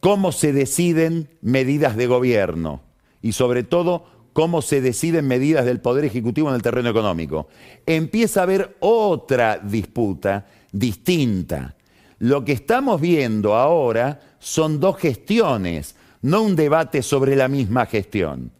cómo 0.00 0.32
se 0.32 0.54
deciden 0.54 1.28
medidas 1.42 1.94
de 1.94 2.06
gobierno 2.06 2.80
y 3.20 3.32
sobre 3.32 3.64
todo 3.64 4.17
cómo 4.32 4.62
se 4.62 4.80
deciden 4.80 5.26
medidas 5.26 5.64
del 5.64 5.80
Poder 5.80 6.04
Ejecutivo 6.04 6.48
en 6.48 6.54
el 6.54 6.62
terreno 6.62 6.90
económico. 6.90 7.48
Empieza 7.86 8.40
a 8.40 8.42
haber 8.44 8.76
otra 8.80 9.58
disputa 9.58 10.46
distinta. 10.72 11.74
Lo 12.18 12.44
que 12.44 12.52
estamos 12.52 13.00
viendo 13.00 13.54
ahora 13.54 14.20
son 14.38 14.80
dos 14.80 14.96
gestiones, 14.98 15.94
no 16.22 16.42
un 16.42 16.56
debate 16.56 17.02
sobre 17.02 17.36
la 17.36 17.48
misma 17.48 17.86
gestión. 17.86 18.50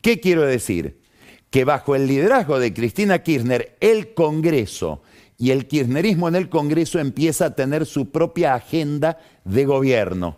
¿Qué 0.00 0.20
quiero 0.20 0.42
decir? 0.42 0.98
Que 1.50 1.64
bajo 1.64 1.94
el 1.94 2.06
liderazgo 2.06 2.58
de 2.58 2.74
Cristina 2.74 3.22
Kirchner, 3.22 3.76
el 3.80 4.14
Congreso 4.14 5.02
y 5.38 5.50
el 5.50 5.66
kirchnerismo 5.66 6.28
en 6.28 6.36
el 6.36 6.48
Congreso 6.48 6.98
empieza 6.98 7.46
a 7.46 7.54
tener 7.54 7.86
su 7.86 8.10
propia 8.10 8.54
agenda 8.54 9.18
de 9.44 9.64
gobierno, 9.64 10.36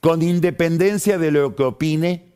con 0.00 0.22
independencia 0.22 1.18
de 1.18 1.30
lo 1.30 1.54
que 1.56 1.62
opine 1.64 2.31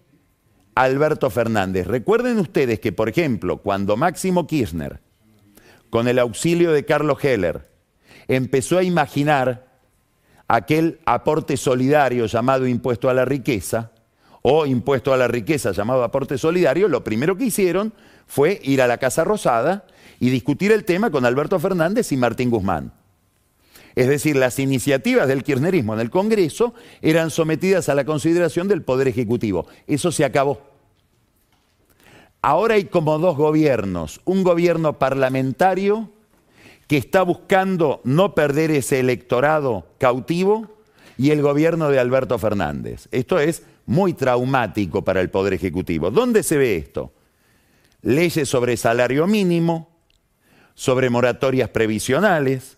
Alberto 0.76 1.30
Fernández. 1.30 1.86
Recuerden 1.86 2.38
ustedes 2.38 2.78
que, 2.78 2.92
por 2.92 3.08
ejemplo, 3.08 3.56
cuando 3.56 3.96
Máximo 3.96 4.46
Kirchner, 4.46 5.00
con 5.90 6.06
el 6.06 6.18
auxilio 6.18 6.70
de 6.70 6.84
Carlos 6.84 7.24
Heller, 7.24 7.66
empezó 8.28 8.78
a 8.78 8.82
imaginar 8.82 9.66
aquel 10.48 11.00
aporte 11.06 11.56
solidario 11.56 12.26
llamado 12.26 12.66
impuesto 12.66 13.08
a 13.08 13.14
la 13.14 13.24
riqueza, 13.24 13.90
o 14.42 14.66
impuesto 14.66 15.12
a 15.12 15.16
la 15.16 15.26
riqueza 15.26 15.72
llamado 15.72 16.04
aporte 16.04 16.38
solidario, 16.38 16.86
lo 16.86 17.02
primero 17.02 17.36
que 17.36 17.46
hicieron 17.46 17.92
fue 18.28 18.60
ir 18.62 18.80
a 18.80 18.86
la 18.86 18.98
Casa 18.98 19.24
Rosada 19.24 19.86
y 20.20 20.30
discutir 20.30 20.70
el 20.70 20.84
tema 20.84 21.10
con 21.10 21.24
Alberto 21.24 21.58
Fernández 21.58 22.12
y 22.12 22.16
Martín 22.16 22.50
Guzmán. 22.50 22.92
Es 23.96 24.08
decir, 24.08 24.36
las 24.36 24.58
iniciativas 24.58 25.26
del 25.26 25.42
kirchnerismo 25.42 25.94
en 25.94 26.00
el 26.00 26.10
Congreso 26.10 26.74
eran 27.00 27.30
sometidas 27.30 27.88
a 27.88 27.94
la 27.94 28.04
consideración 28.04 28.68
del 28.68 28.82
Poder 28.82 29.08
Ejecutivo. 29.08 29.66
Eso 29.86 30.12
se 30.12 30.26
acabó. 30.26 30.60
Ahora 32.42 32.74
hay 32.74 32.84
como 32.84 33.18
dos 33.18 33.38
gobiernos. 33.38 34.20
Un 34.26 34.44
gobierno 34.44 34.98
parlamentario 34.98 36.10
que 36.86 36.98
está 36.98 37.22
buscando 37.22 38.02
no 38.04 38.34
perder 38.34 38.70
ese 38.70 39.00
electorado 39.00 39.86
cautivo 39.98 40.76
y 41.16 41.30
el 41.30 41.40
gobierno 41.40 41.88
de 41.88 41.98
Alberto 41.98 42.38
Fernández. 42.38 43.08
Esto 43.12 43.40
es 43.40 43.62
muy 43.86 44.12
traumático 44.12 45.02
para 45.02 45.22
el 45.22 45.30
Poder 45.30 45.54
Ejecutivo. 45.54 46.10
¿Dónde 46.10 46.42
se 46.42 46.58
ve 46.58 46.76
esto? 46.76 47.12
Leyes 48.02 48.46
sobre 48.46 48.76
salario 48.76 49.26
mínimo, 49.26 49.88
sobre 50.74 51.08
moratorias 51.08 51.70
previsionales, 51.70 52.75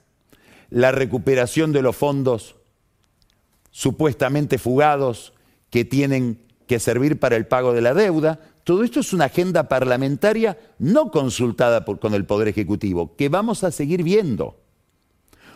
la 0.71 0.93
recuperación 0.93 1.73
de 1.73 1.83
los 1.83 1.97
fondos 1.97 2.57
supuestamente 3.71 4.59
fugados 4.59 5.33
que 5.71 5.85
tienen 5.85 6.41
que 6.67 6.79
servir 6.79 7.19
para 7.19 7.37
el 7.37 7.47
pago 7.47 7.73
de 7.73 7.81
la 7.81 7.95
deuda. 7.95 8.41
Todo 8.65 8.85
esto 8.85 9.01
es 9.01 9.13
una 9.13 9.27
agenda 9.27 9.69
parlamentaria 9.69 10.59
no 10.79 11.11
consultada 11.11 11.85
con 11.85 12.15
el 12.15 12.25
Poder 12.27 12.49
Ejecutivo, 12.49 13.17
que 13.17 13.29
vamos 13.29 13.65
a 13.65 13.71
seguir 13.71 14.03
viendo, 14.03 14.61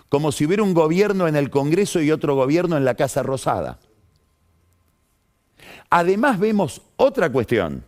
como 0.09 0.33
si 0.33 0.47
hubiera 0.47 0.63
un 0.63 0.75
gobierno 0.75 1.29
en 1.29 1.37
el 1.37 1.51
Congreso 1.51 2.01
y 2.01 2.11
otro 2.11 2.35
gobierno 2.35 2.77
en 2.77 2.85
la 2.85 2.95
Casa 2.95 3.23
Rosada. 3.23 3.79
Además 5.91 6.39
vemos 6.39 6.81
otra 6.97 7.31
cuestión 7.31 7.85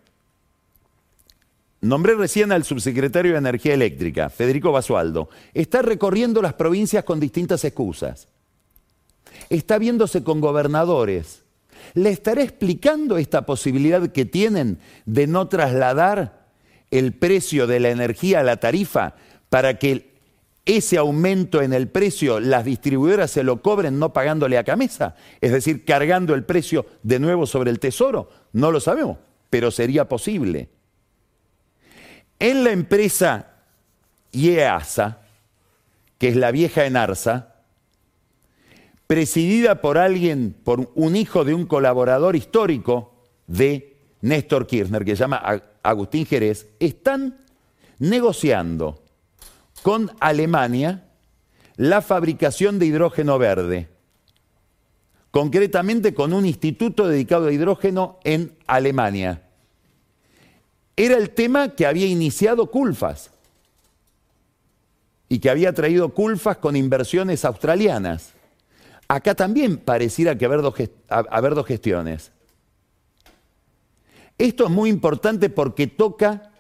Nombré 1.85 2.15
recién 2.15 2.51
al 2.51 2.65
subsecretario 2.65 3.33
de 3.33 3.39
Energía 3.39 3.75
Eléctrica, 3.75 4.31
Federico 4.31 4.73
Basualdo. 4.73 5.29
Está 5.53 5.83
recorriendo 5.83 6.41
las 6.41 6.55
provincias 6.55 7.05
con 7.05 7.21
distintas 7.21 7.63
excusas. 7.63 8.27
Está 9.51 9.77
viéndose 9.77 10.25
con 10.25 10.41
gobernadores. 10.41 11.43
¿Le 11.93 12.09
estaré 12.09 12.43
explicando 12.43 13.19
esta 13.19 13.45
posibilidad 13.45 14.09
que 14.13 14.25
tienen 14.25 14.79
de 15.05 15.27
no 15.27 15.49
trasladar 15.49 16.47
el 16.91 17.13
precio 17.13 17.67
de 17.67 17.81
la 17.81 17.91
energía 17.91 18.41
a 18.41 18.45
la 18.45 18.57
tarifa 18.57 19.17
para 19.51 19.79
que 19.79 20.15
ese 20.65 20.97
aumento 20.97 21.61
en 21.61 21.75
el 21.75 21.89
precio 21.89 22.41
las 22.41 22.65
distribuidoras 22.65 23.31
se 23.31 23.43
lo 23.43 23.61
cobren 23.61 23.99
no 23.99 24.15
pagándole 24.15 24.57
a 24.57 24.65
camisa? 24.65 25.17
Es 25.43 25.53
decir, 25.53 25.85
cargando 25.85 26.35
el 26.35 26.45
precio 26.45 26.87
de 27.03 27.19
nuevo 27.19 27.45
sobre 27.45 27.71
el 27.71 27.79
tesoro. 27.79 28.31
No 28.55 28.71
lo 28.71 28.81
sabemos, 28.81 29.19
pero 29.51 29.71
sería 29.71 30.09
posible. 30.09 30.71
En 32.45 32.63
la 32.63 32.73
empresa 32.73 33.47
IEASA, 34.33 35.23
que 36.19 36.29
es 36.29 36.37
la 36.37 36.51
vieja 36.51 36.85
Enarsa, 36.85 37.55
presidida 39.07 39.81
por 39.81 39.97
alguien, 39.97 40.55
por 40.63 40.93
un 40.95 41.17
hijo 41.17 41.47
de 41.47 41.55
un 41.55 41.65
colaborador 41.65 42.37
histórico 42.37 43.15
de 43.47 43.97
Néstor 44.21 44.67
Kirchner, 44.67 45.07
que 45.07 45.17
se 45.17 45.21
llama 45.21 45.63
Agustín 45.83 46.27
Jerez, 46.27 46.69
están 46.81 47.39
negociando 47.99 49.03
con 49.83 50.11
Alemania 50.21 51.09
la 51.77 52.03
fabricación 52.03 52.79
de 52.79 52.85
hidrógeno 52.85 53.39
verde, 53.39 53.89
concretamente 55.31 56.13
con 56.13 56.35
un 56.35 56.45
instituto 56.45 57.09
dedicado 57.09 57.47
a 57.47 57.53
hidrógeno 57.53 58.19
en 58.23 58.55
Alemania. 58.67 59.44
Era 60.97 61.17
el 61.17 61.31
tema 61.31 61.71
que 61.71 61.87
había 61.87 62.07
iniciado 62.07 62.71
Culfas 62.71 63.31
y 65.29 65.39
que 65.39 65.51
había 65.51 65.73
traído 65.73 66.11
Culfas 66.15 66.59
con 66.59 66.77
inversiones 66.77 67.45
australianas. 67.45 68.33
Acá 69.09 69.35
también 69.35 69.79
pareciera 69.79 70.37
que 70.37 70.45
haber 70.45 70.63
dos, 70.63 70.75
haber 71.09 71.55
dos 71.55 71.67
gestiones. 71.67 72.31
Esto 74.39 74.65
es 74.65 74.71
muy 74.71 74.91
importante 74.91 75.51
porque 75.51 75.87
toca 75.87 76.51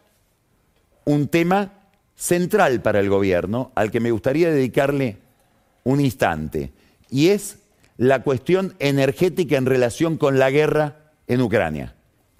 un 1.04 1.28
tema 1.28 1.72
central 2.14 2.82
para 2.82 3.00
el 3.00 3.08
gobierno 3.08 3.72
al 3.74 3.90
que 3.90 4.00
me 4.00 4.10
gustaría 4.10 4.50
dedicarle 4.50 5.18
un 5.82 6.00
instante, 6.00 6.72
y 7.10 7.28
es 7.28 7.58
la 7.98 8.22
cuestión 8.22 8.74
energética 8.78 9.56
en 9.56 9.66
relación 9.66 10.16
con 10.16 10.38
la 10.38 10.50
guerra 10.50 11.12
en 11.26 11.42
Ucrania. 11.42 11.94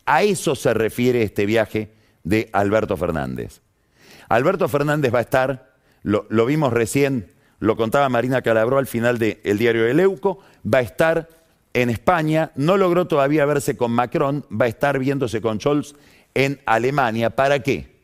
A 0.07 0.23
eso 0.23 0.55
se 0.55 0.75
refiere 0.75 1.23
este 1.23 1.47
viaje 1.47 1.91
de 2.23 2.51
Alberto 2.53 2.97
Fernández. 2.97 3.61
Alberto 4.29 4.69
Fernández 4.69 5.15
va 5.15 5.19
a 5.19 5.23
estar, 5.23 5.75
lo, 6.03 6.47
vimos 6.47 6.73
recién, 6.73 7.33
lo 7.61 7.77
contaba 7.77 8.09
Marina 8.09 8.43
Calabró 8.43 8.79
al 8.79 8.87
final 8.87 9.19
del 9.19 9.59
diario 9.59 9.87
El 9.87 10.01
Euco, 10.01 10.41
va 10.65 10.79
a 10.79 10.83
estar 10.83 11.29
en 11.73 11.91
España, 11.91 12.53
no 12.55 12.77
logró 12.77 13.07
todavía 13.07 13.47
verse 13.47 13.77
con 13.77 13.93
Macron, 13.93 14.45
va 14.51 14.67
a 14.67 14.69
estar 14.69 14.99
viéndose 14.99 15.41
con 15.41 15.61
Scholz 15.61 15.95
en 16.35 16.61
Alemania. 16.67 17.31
¿Para 17.31 17.61
qué? 17.61 17.95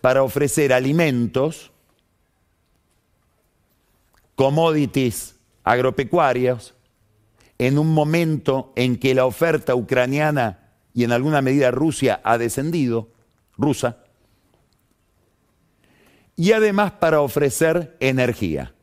Para 0.00 0.22
ofrecer 0.22 0.72
alimentos, 0.72 1.70
commodities 4.34 5.36
agropecuarios, 5.64 6.74
en 7.58 7.78
un 7.78 7.92
momento 7.92 8.72
en 8.74 8.98
que 8.98 9.14
la 9.14 9.26
oferta 9.26 9.74
ucraniana 9.74 10.59
y 10.94 11.04
en 11.04 11.12
alguna 11.12 11.42
medida 11.42 11.70
Rusia 11.70 12.20
ha 12.24 12.38
descendido, 12.38 13.10
rusa, 13.56 13.98
y 16.36 16.52
además 16.52 16.92
para 16.92 17.20
ofrecer 17.20 17.96
energía, 18.00 18.74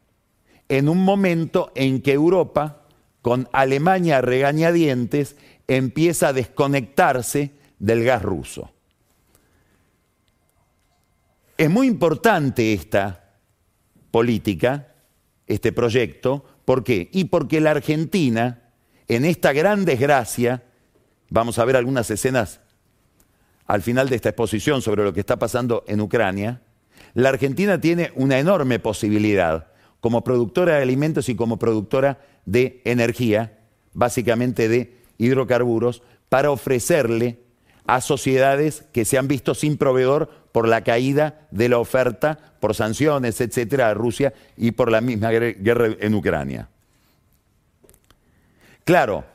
en 0.70 0.89
un 0.89 1.04
momento 1.04 1.72
en 1.76 2.02
que 2.02 2.13
Europa, 2.13 2.84
con 3.22 3.50
Alemania 3.52 4.22
regañadientes, 4.22 5.38
empieza 5.67 6.30
a 6.30 6.34
desconectarse 6.34 7.54
del 7.80 8.04
gas 8.04 8.22
ruso. 8.22 8.72
Es 11.58 11.70
muy 11.70 11.88
importante 11.88 12.74
esta 12.74 13.34
política, 14.12 14.93
este 15.48 15.72
proyecto, 15.72 16.46
¿por 16.63 16.84
qué? 16.84 17.10
Y 17.12 17.26
porque 17.26 17.60
la 17.60 17.72
Argentina, 17.72 18.70
en 19.08 19.26
esta 19.26 19.54
gran 19.54 19.84
desgracia, 19.84 20.63
Vamos 21.30 21.60
a 21.60 21.66
ver 21.66 21.76
algunas 21.76 22.10
escenas 22.10 22.60
al 23.66 23.82
final 23.82 24.10
de 24.10 24.16
esta 24.16 24.30
exposición 24.30 24.82
sobre 24.82 25.04
lo 25.04 25.13
que 25.13 25.20
está 25.20 25.38
pasando 25.38 25.84
en 25.88 26.00
Ucrania. 26.00 26.62
La 27.13 27.30
Argentina 27.30 27.80
tiene 27.80 28.12
una 28.16 28.40
enorme 28.40 28.80
posibilidad 28.80 29.68
como 30.00 30.24
productora 30.24 30.76
de 30.76 30.84
alimentos 30.84 31.28
y 31.30 31.36
como 31.36 31.58
productora 31.58 32.20
de 32.46 32.82
energía, 32.86 33.60
básicamente 33.94 34.70
de 34.70 34.96
hidrocarburos, 35.18 36.02
para 36.30 36.52
ofrecerle 36.52 37.40
a 37.88 38.02
sociedades 38.02 38.86
que 38.92 39.06
se 39.06 39.18
han 39.18 39.28
visto 39.28 39.56
sin 39.56 39.78
proveedor 39.78 40.30
por 40.52 40.68
la 40.68 40.84
caída 40.84 41.48
de 41.52 41.70
la 41.70 41.80
oferta, 41.80 42.38
por 42.60 42.76
sanciones, 42.76 43.42
etcétera, 43.42 43.90
a 43.90 43.94
Rusia 43.94 44.34
y 44.56 44.72
por 44.72 44.92
la 44.92 45.02
misma 45.02 45.32
guerra 45.32 45.88
en 46.00 46.13
Ucrania. 46.13 46.70
Claro, 48.84 49.26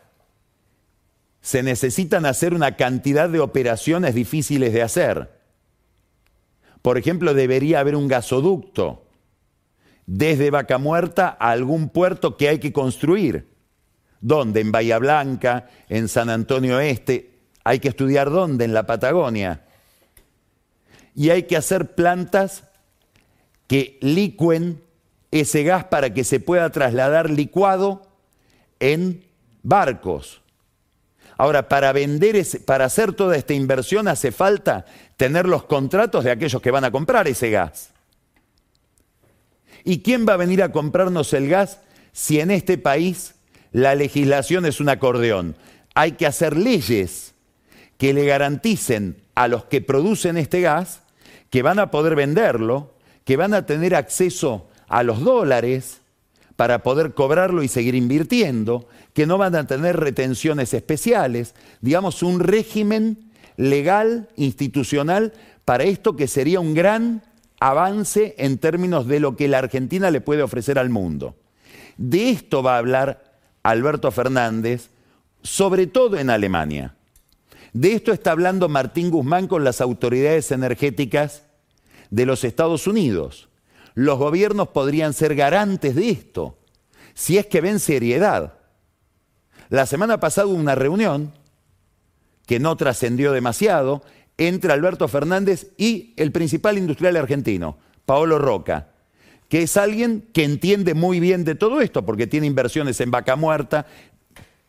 se 1.42 1.62
necesitan 1.62 2.24
hacer 2.24 2.54
una 2.54 2.76
cantidad 2.76 3.28
de 3.28 3.40
operaciones 3.40 4.14
difíciles 4.14 4.72
de 4.72 4.82
hacer. 4.82 5.42
Por 6.80 6.98
ejemplo, 6.98 7.34
debería 7.34 7.80
haber 7.80 7.96
un 7.96 8.08
gasoducto 8.08 9.04
desde 10.06 10.50
Vaca 10.50 10.78
Muerta 10.78 11.36
a 11.38 11.50
algún 11.50 11.88
puerto 11.88 12.36
que 12.36 12.48
hay 12.48 12.58
que 12.58 12.72
construir. 12.72 13.48
¿Dónde? 14.20 14.60
En 14.60 14.70
Bahía 14.70 14.98
Blanca, 14.98 15.68
en 15.88 16.08
San 16.08 16.30
Antonio 16.30 16.78
Este. 16.78 17.30
Hay 17.64 17.80
que 17.80 17.88
estudiar 17.88 18.30
dónde, 18.30 18.64
en 18.64 18.72
la 18.72 18.86
Patagonia. 18.86 19.64
Y 21.14 21.30
hay 21.30 21.44
que 21.44 21.56
hacer 21.56 21.94
plantas 21.94 22.64
que 23.66 23.98
licuen 24.00 24.80
ese 25.32 25.64
gas 25.64 25.84
para 25.84 26.14
que 26.14 26.24
se 26.24 26.40
pueda 26.40 26.70
trasladar 26.70 27.30
licuado 27.30 28.06
en 28.78 29.24
barcos. 29.62 30.41
Ahora, 31.38 31.68
para 31.68 31.92
vender, 31.92 32.46
para 32.64 32.84
hacer 32.84 33.12
toda 33.12 33.36
esta 33.36 33.54
inversión 33.54 34.08
hace 34.08 34.32
falta 34.32 34.84
tener 35.16 35.46
los 35.46 35.64
contratos 35.64 36.24
de 36.24 36.30
aquellos 36.30 36.60
que 36.60 36.70
van 36.70 36.84
a 36.84 36.90
comprar 36.90 37.28
ese 37.28 37.50
gas. 37.50 37.90
¿Y 39.84 40.00
quién 40.00 40.26
va 40.28 40.34
a 40.34 40.38
venir 40.38 40.62
a 40.62 40.72
comprarnos 40.72 41.32
el 41.32 41.48
gas 41.48 41.80
si 42.12 42.40
en 42.40 42.50
este 42.50 42.78
país 42.78 43.34
la 43.72 43.94
legislación 43.94 44.66
es 44.66 44.80
un 44.80 44.88
acordeón? 44.88 45.56
Hay 45.94 46.12
que 46.12 46.26
hacer 46.26 46.56
leyes 46.56 47.34
que 47.98 48.12
le 48.12 48.26
garanticen 48.26 49.22
a 49.34 49.48
los 49.48 49.64
que 49.64 49.80
producen 49.80 50.36
este 50.36 50.60
gas 50.60 51.02
que 51.50 51.62
van 51.62 51.78
a 51.78 51.90
poder 51.90 52.14
venderlo, 52.14 52.94
que 53.24 53.36
van 53.36 53.54
a 53.54 53.66
tener 53.66 53.94
acceso 53.94 54.68
a 54.88 55.02
los 55.02 55.20
dólares, 55.20 56.01
para 56.62 56.84
poder 56.84 57.12
cobrarlo 57.12 57.64
y 57.64 57.66
seguir 57.66 57.96
invirtiendo, 57.96 58.86
que 59.14 59.26
no 59.26 59.36
van 59.36 59.56
a 59.56 59.66
tener 59.66 59.98
retenciones 59.98 60.72
especiales, 60.74 61.56
digamos, 61.80 62.22
un 62.22 62.38
régimen 62.38 63.32
legal, 63.56 64.28
institucional, 64.36 65.32
para 65.64 65.82
esto 65.82 66.14
que 66.14 66.28
sería 66.28 66.60
un 66.60 66.72
gran 66.72 67.24
avance 67.58 68.36
en 68.38 68.58
términos 68.58 69.08
de 69.08 69.18
lo 69.18 69.34
que 69.34 69.48
la 69.48 69.58
Argentina 69.58 70.12
le 70.12 70.20
puede 70.20 70.44
ofrecer 70.44 70.78
al 70.78 70.88
mundo. 70.88 71.34
De 71.96 72.30
esto 72.30 72.62
va 72.62 72.76
a 72.76 72.78
hablar 72.78 73.40
Alberto 73.64 74.12
Fernández, 74.12 74.90
sobre 75.42 75.88
todo 75.88 76.16
en 76.16 76.30
Alemania. 76.30 76.94
De 77.72 77.92
esto 77.92 78.12
está 78.12 78.30
hablando 78.30 78.68
Martín 78.68 79.10
Guzmán 79.10 79.48
con 79.48 79.64
las 79.64 79.80
autoridades 79.80 80.52
energéticas 80.52 81.42
de 82.10 82.24
los 82.24 82.44
Estados 82.44 82.86
Unidos 82.86 83.48
los 83.94 84.18
gobiernos 84.18 84.68
podrían 84.68 85.12
ser 85.12 85.34
garantes 85.34 85.94
de 85.94 86.10
esto, 86.10 86.58
si 87.14 87.38
es 87.38 87.46
que 87.46 87.60
ven 87.60 87.78
seriedad. 87.78 88.54
La 89.68 89.86
semana 89.86 90.20
pasada 90.20 90.46
hubo 90.46 90.56
una 90.56 90.74
reunión 90.74 91.32
que 92.46 92.58
no 92.58 92.76
trascendió 92.76 93.32
demasiado 93.32 94.02
entre 94.38 94.72
Alberto 94.72 95.08
Fernández 95.08 95.72
y 95.76 96.14
el 96.16 96.32
principal 96.32 96.78
industrial 96.78 97.16
argentino, 97.16 97.78
Paolo 98.04 98.38
Roca, 98.38 98.88
que 99.48 99.62
es 99.62 99.76
alguien 99.76 100.28
que 100.32 100.44
entiende 100.44 100.94
muy 100.94 101.20
bien 101.20 101.44
de 101.44 101.54
todo 101.54 101.80
esto, 101.80 102.04
porque 102.04 102.26
tiene 102.26 102.46
inversiones 102.46 103.00
en 103.00 103.10
Vaca 103.10 103.36
Muerta, 103.36 103.86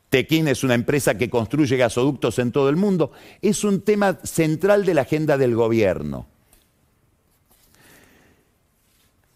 Tequín 0.09 0.47
es 0.47 0.63
una 0.63 0.75
empresa 0.75 1.17
que 1.17 1.31
construye 1.31 1.75
gasoductos 1.75 2.37
en 2.37 2.51
todo 2.51 2.69
el 2.69 2.75
mundo, 2.75 3.13
es 3.41 3.63
un 3.63 3.81
tema 3.81 4.19
central 4.23 4.85
de 4.85 4.93
la 4.93 5.01
agenda 5.01 5.39
del 5.39 5.55
gobierno. 5.55 6.27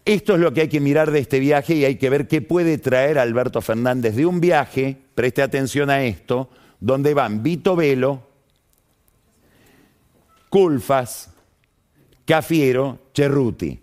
Esto 0.08 0.36
es 0.36 0.40
lo 0.40 0.54
que 0.54 0.62
hay 0.62 0.68
que 0.68 0.80
mirar 0.80 1.10
de 1.10 1.18
este 1.18 1.38
viaje 1.38 1.74
y 1.74 1.84
hay 1.84 1.96
que 1.96 2.08
ver 2.08 2.28
qué 2.28 2.40
puede 2.40 2.78
traer 2.78 3.18
Alberto 3.18 3.60
Fernández 3.60 4.16
de 4.16 4.24
un 4.24 4.40
viaje, 4.40 4.96
preste 5.14 5.42
atención 5.42 5.90
a 5.90 6.02
esto, 6.02 6.48
donde 6.80 7.12
van 7.12 7.42
Vito 7.42 7.76
Velo, 7.76 8.26
Culfas, 10.48 11.34
Cafiero, 12.24 13.00
Cerruti, 13.14 13.80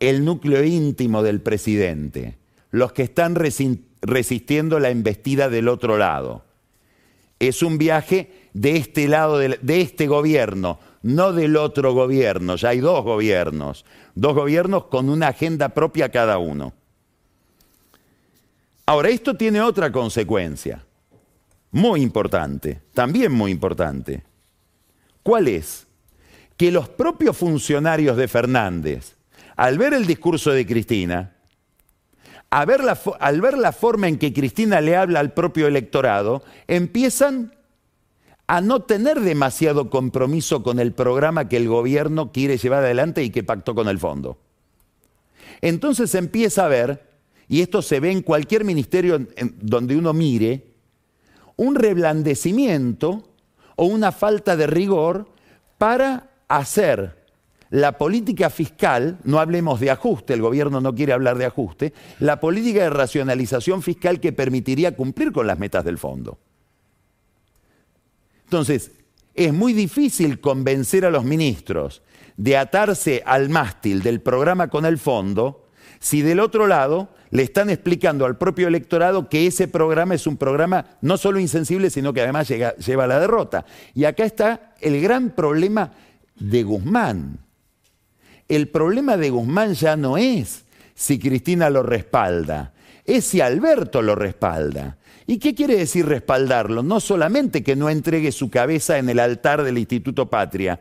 el 0.00 0.24
núcleo 0.24 0.64
íntimo 0.64 1.22
del 1.22 1.42
presidente, 1.42 2.38
los 2.70 2.92
que 2.92 3.02
están 3.02 3.34
resistiendo 3.34 4.80
la 4.80 4.88
embestida 4.88 5.50
del 5.50 5.68
otro 5.68 5.98
lado. 5.98 6.46
Es 7.40 7.62
un 7.62 7.76
viaje 7.76 8.30
de 8.54 8.76
este 8.76 9.06
lado 9.06 9.36
de 9.36 9.80
este 9.82 10.06
gobierno, 10.06 10.78
no 11.02 11.32
del 11.32 11.56
otro 11.56 11.92
gobierno, 11.94 12.56
ya 12.56 12.70
hay 12.70 12.80
dos 12.80 13.04
gobiernos, 13.04 13.84
dos 14.14 14.34
gobiernos 14.34 14.84
con 14.84 15.08
una 15.08 15.28
agenda 15.28 15.70
propia 15.70 16.10
cada 16.10 16.38
uno. 16.38 16.72
Ahora, 18.86 19.10
esto 19.10 19.36
tiene 19.36 19.60
otra 19.60 19.92
consecuencia, 19.92 20.84
muy 21.70 22.00
importante, 22.00 22.80
también 22.94 23.32
muy 23.32 23.50
importante. 23.50 24.22
¿Cuál 25.22 25.48
es? 25.48 25.86
Que 26.56 26.72
los 26.72 26.88
propios 26.88 27.36
funcionarios 27.36 28.16
de 28.16 28.28
Fernández, 28.28 29.16
al 29.56 29.76
ver 29.76 29.92
el 29.92 30.06
discurso 30.06 30.50
de 30.50 30.66
Cristina, 30.66 31.34
al 32.50 32.66
ver, 32.66 32.80
la, 33.58 33.72
forma 33.72 34.08
en 34.08 34.18
que 34.18 34.32
Cristina 34.32 34.80
le 34.80 34.96
habla 34.96 35.20
al 35.20 35.34
propio 35.34 35.66
electorado, 35.66 36.42
empiezan 36.66 37.52
a 38.48 38.62
no 38.62 38.80
tener 38.80 39.20
demasiado 39.20 39.90
compromiso 39.90 40.62
con 40.62 40.80
el 40.80 40.92
programa 40.92 41.48
que 41.48 41.58
el 41.58 41.68
gobierno 41.68 42.32
quiere 42.32 42.56
llevar 42.56 42.82
adelante 42.82 43.22
y 43.22 43.30
que 43.30 43.44
pactó 43.44 43.74
con 43.74 43.88
el 43.88 43.98
fondo. 43.98 44.38
Entonces 45.60 46.14
empieza 46.14 46.64
a 46.64 46.68
ver, 46.68 47.06
y 47.46 47.60
esto 47.60 47.82
se 47.82 48.00
ve 48.00 48.10
en 48.10 48.22
cualquier 48.22 48.64
ministerio 48.64 49.26
donde 49.60 49.96
uno 49.96 50.14
mire, 50.14 50.64
un 51.56 51.74
reblandecimiento 51.74 53.28
o 53.76 53.84
una 53.84 54.12
falta 54.12 54.56
de 54.56 54.66
rigor 54.66 55.28
para 55.76 56.30
hacer 56.48 57.18
la 57.68 57.98
política 57.98 58.48
fiscal, 58.48 59.18
no 59.24 59.40
hablemos 59.40 59.78
de 59.78 59.90
ajuste, 59.90 60.32
el 60.32 60.40
gobierno 60.40 60.80
no 60.80 60.94
quiere 60.94 61.12
hablar 61.12 61.36
de 61.36 61.44
ajuste, 61.44 61.92
la 62.18 62.40
política 62.40 62.84
de 62.84 62.90
racionalización 62.90 63.82
fiscal 63.82 64.20
que 64.20 64.32
permitiría 64.32 64.96
cumplir 64.96 65.32
con 65.32 65.46
las 65.46 65.58
metas 65.58 65.84
del 65.84 65.98
fondo. 65.98 66.38
Entonces, 68.48 68.92
es 69.34 69.52
muy 69.52 69.74
difícil 69.74 70.40
convencer 70.40 71.04
a 71.04 71.10
los 71.10 71.22
ministros 71.22 72.00
de 72.38 72.56
atarse 72.56 73.22
al 73.26 73.50
mástil 73.50 74.02
del 74.02 74.22
programa 74.22 74.68
con 74.68 74.86
el 74.86 74.96
fondo 74.96 75.68
si 76.00 76.22
del 76.22 76.40
otro 76.40 76.66
lado 76.66 77.10
le 77.30 77.42
están 77.42 77.68
explicando 77.68 78.24
al 78.24 78.38
propio 78.38 78.68
electorado 78.68 79.28
que 79.28 79.46
ese 79.46 79.68
programa 79.68 80.14
es 80.14 80.26
un 80.26 80.38
programa 80.38 80.86
no 81.02 81.18
solo 81.18 81.40
insensible, 81.40 81.90
sino 81.90 82.14
que 82.14 82.22
además 82.22 82.48
lleva 82.48 83.04
a 83.04 83.06
la 83.06 83.20
derrota. 83.20 83.66
Y 83.94 84.04
acá 84.04 84.24
está 84.24 84.72
el 84.80 85.00
gran 85.02 85.30
problema 85.30 85.92
de 86.36 86.62
Guzmán. 86.62 87.40
El 88.48 88.68
problema 88.68 89.18
de 89.18 89.28
Guzmán 89.28 89.74
ya 89.74 89.96
no 89.96 90.16
es 90.16 90.64
si 90.94 91.18
Cristina 91.18 91.68
lo 91.68 91.82
respalda, 91.82 92.72
es 93.04 93.26
si 93.26 93.40
Alberto 93.40 94.00
lo 94.00 94.14
respalda. 94.14 94.97
¿Y 95.30 95.40
qué 95.40 95.54
quiere 95.54 95.76
decir 95.76 96.06
respaldarlo? 96.06 96.82
No 96.82 97.00
solamente 97.00 97.62
que 97.62 97.76
no 97.76 97.90
entregue 97.90 98.32
su 98.32 98.48
cabeza 98.48 98.96
en 98.96 99.10
el 99.10 99.18
altar 99.18 99.62
del 99.62 99.76
Instituto 99.76 100.30
Patria. 100.30 100.80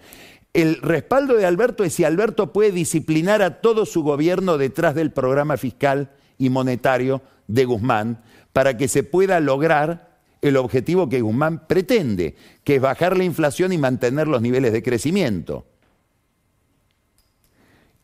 El 0.54 0.82
respaldo 0.82 1.36
de 1.36 1.46
Alberto 1.46 1.84
es 1.84 1.94
si 1.94 2.06
Alberto 2.06 2.54
puede 2.54 2.72
disciplinar 2.72 3.42
a 3.42 3.60
todo 3.60 3.86
su 3.86 4.04
gobierno 4.04 4.58
detrás 4.58 4.96
del 4.96 5.12
programa 5.12 5.58
fiscal 5.58 6.12
y 6.38 6.50
monetario 6.50 7.22
de 7.48 7.66
Guzmán 7.66 8.24
para 8.54 8.78
que 8.78 8.88
se 8.88 9.04
pueda 9.04 9.42
lograr 9.42 10.22
el 10.42 10.56
objetivo 10.56 11.10
que 11.10 11.20
Guzmán 11.20 11.68
pretende, 11.68 12.38
que 12.64 12.76
es 12.76 12.82
bajar 12.82 13.18
la 13.18 13.26
inflación 13.26 13.74
y 13.74 13.78
mantener 13.78 14.30
los 14.30 14.42
niveles 14.42 14.72
de 14.72 14.82
crecimiento. 14.82 15.66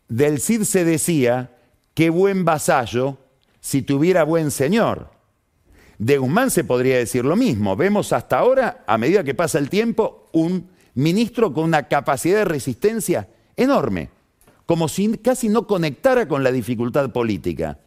Del 0.10 0.42
Cid 0.42 0.64
se 0.64 0.84
decía, 0.84 1.56
qué 1.94 2.10
buen 2.10 2.44
vasallo 2.44 3.18
si 3.62 3.82
tuviera 3.82 4.26
buen 4.26 4.52
señor. 4.52 5.13
De 6.04 6.18
Guzmán 6.18 6.52
se 6.52 6.66
podría 6.66 6.98
decir 6.98 7.24
lo 7.24 7.38
mismo. 7.38 7.78
Vemos 7.78 8.12
hasta 8.12 8.38
ahora, 8.38 8.84
a 8.86 8.98
medida 8.98 9.24
que 9.24 9.36
pasa 9.36 9.58
el 9.58 9.70
tiempo, 9.70 10.28
un 10.34 10.68
ministro 10.96 11.54
con 11.54 11.64
una 11.64 11.88
capacidad 11.88 12.40
de 12.40 12.46
resistencia 12.46 13.30
enorme, 13.56 14.10
como 14.66 14.90
si 14.90 15.18
casi 15.20 15.48
no 15.48 15.66
conectara 15.66 16.28
con 16.28 16.44
la 16.44 16.52
dificultad 16.52 17.10
política. 17.12 17.80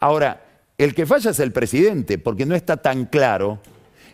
Ahora, 0.00 0.44
el 0.76 0.94
que 0.94 1.06
falla 1.06 1.30
es 1.30 1.40
el 1.40 1.52
presidente, 1.52 2.18
porque 2.18 2.44
no 2.44 2.54
está 2.54 2.76
tan 2.76 3.06
claro 3.06 3.60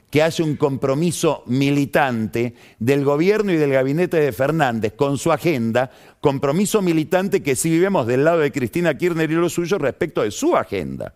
que 0.09 0.23
haya 0.23 0.45
un 0.45 0.55
compromiso 0.55 1.43
militante 1.47 2.55
del 2.79 3.05
gobierno 3.05 3.51
y 3.51 3.57
del 3.57 3.73
gabinete 3.73 4.21
de 4.21 4.31
Fernández 4.31 4.93
con 4.93 5.19
su 5.19 5.33
agenda, 5.33 5.91
compromiso 6.21 6.81
militante 6.81 7.43
que 7.43 7.57
sí 7.57 7.71
vivimos 7.71 8.07
del 8.07 8.25
lado 8.25 8.39
de 8.39 8.53
Cristina 8.53 8.97
Kirchner 8.97 9.29
y 9.29 9.35
lo 9.35 9.49
suyo 9.49 9.79
respecto 9.79 10.23
de 10.23 10.31
su 10.31 10.57
agenda. 10.57 11.13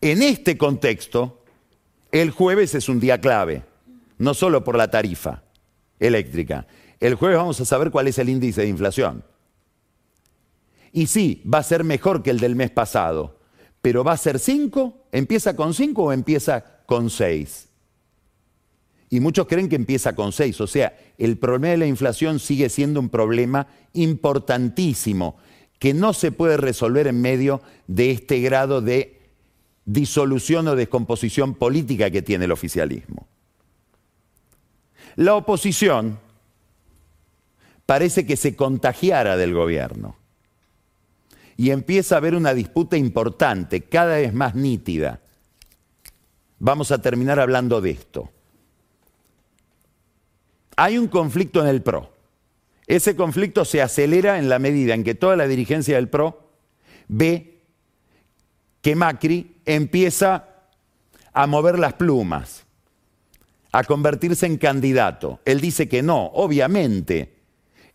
En 0.00 0.22
este 0.22 0.58
contexto, 0.58 1.42
el 2.12 2.30
jueves 2.30 2.74
es 2.74 2.88
un 2.88 3.00
día 3.00 3.20
clave, 3.20 3.64
no 4.18 4.34
solo 4.34 4.62
por 4.64 4.76
la 4.76 4.90
tarifa 4.90 5.42
eléctrica. 5.98 6.66
El 7.00 7.14
jueves 7.14 7.38
vamos 7.38 7.60
a 7.60 7.64
saber 7.64 7.90
cuál 7.90 8.08
es 8.08 8.18
el 8.18 8.28
índice 8.28 8.62
de 8.62 8.68
inflación. 8.68 9.24
Y 10.92 11.06
sí, 11.06 11.42
va 11.52 11.58
a 11.58 11.62
ser 11.62 11.84
mejor 11.84 12.22
que 12.22 12.30
el 12.30 12.40
del 12.40 12.56
mes 12.56 12.70
pasado, 12.70 13.38
pero 13.82 14.02
va 14.02 14.12
a 14.12 14.16
ser 14.16 14.38
5, 14.38 15.08
empieza 15.12 15.54
con 15.54 15.74
5 15.74 16.02
o 16.02 16.12
empieza 16.12 16.64
con 16.86 17.10
6. 17.10 17.68
Y 19.10 19.20
muchos 19.20 19.46
creen 19.46 19.68
que 19.68 19.76
empieza 19.76 20.14
con 20.14 20.32
6, 20.32 20.60
o 20.60 20.66
sea, 20.66 20.96
el 21.18 21.38
problema 21.38 21.68
de 21.68 21.76
la 21.76 21.86
inflación 21.86 22.38
sigue 22.38 22.68
siendo 22.68 22.98
un 22.98 23.08
problema 23.08 23.68
importantísimo 23.92 25.36
que 25.78 25.94
no 25.94 26.12
se 26.12 26.32
puede 26.32 26.56
resolver 26.56 27.06
en 27.06 27.20
medio 27.20 27.60
de 27.86 28.10
este 28.10 28.40
grado 28.40 28.80
de 28.80 29.15
disolución 29.86 30.66
o 30.68 30.76
descomposición 30.76 31.54
política 31.54 32.10
que 32.10 32.20
tiene 32.20 32.44
el 32.44 32.52
oficialismo. 32.52 33.26
La 35.14 35.34
oposición 35.34 36.18
parece 37.86 38.26
que 38.26 38.36
se 38.36 38.54
contagiara 38.54 39.36
del 39.36 39.54
gobierno 39.54 40.16
y 41.56 41.70
empieza 41.70 42.16
a 42.16 42.18
haber 42.18 42.34
una 42.34 42.52
disputa 42.52 42.98
importante, 42.98 43.82
cada 43.82 44.16
vez 44.16 44.34
más 44.34 44.54
nítida. 44.54 45.20
Vamos 46.58 46.90
a 46.90 47.00
terminar 47.00 47.40
hablando 47.40 47.80
de 47.80 47.90
esto. 47.92 48.30
Hay 50.76 50.98
un 50.98 51.08
conflicto 51.08 51.62
en 51.62 51.68
el 51.68 51.82
PRO. 51.82 52.12
Ese 52.86 53.16
conflicto 53.16 53.64
se 53.64 53.80
acelera 53.80 54.38
en 54.38 54.48
la 54.48 54.58
medida 54.58 54.94
en 54.94 55.02
que 55.02 55.14
toda 55.14 55.36
la 55.36 55.46
dirigencia 55.46 55.96
del 55.96 56.08
PRO 56.08 56.50
ve 57.08 57.55
que 58.86 58.94
Macri 58.94 59.56
empieza 59.64 60.44
a 61.32 61.48
mover 61.48 61.76
las 61.76 61.94
plumas, 61.94 62.64
a 63.72 63.82
convertirse 63.82 64.46
en 64.46 64.58
candidato. 64.58 65.40
Él 65.44 65.60
dice 65.60 65.88
que 65.88 66.04
no, 66.04 66.26
obviamente. 66.26 67.34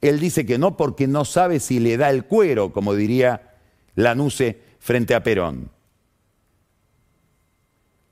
Él 0.01 0.19
dice 0.19 0.45
que 0.45 0.58
no 0.58 0.75
porque 0.75 1.08
no 1.08 1.23
sabe 1.23 1.62
si 1.62 1.80
le 1.80 1.95
da 1.95 2.10
el 2.10 2.25
cuero, 2.25 2.73
como 2.73 2.93
diría 2.93 3.54
Lanuse 3.95 4.60
frente 4.80 5.15
a 5.15 5.23
Perón. 5.23 5.71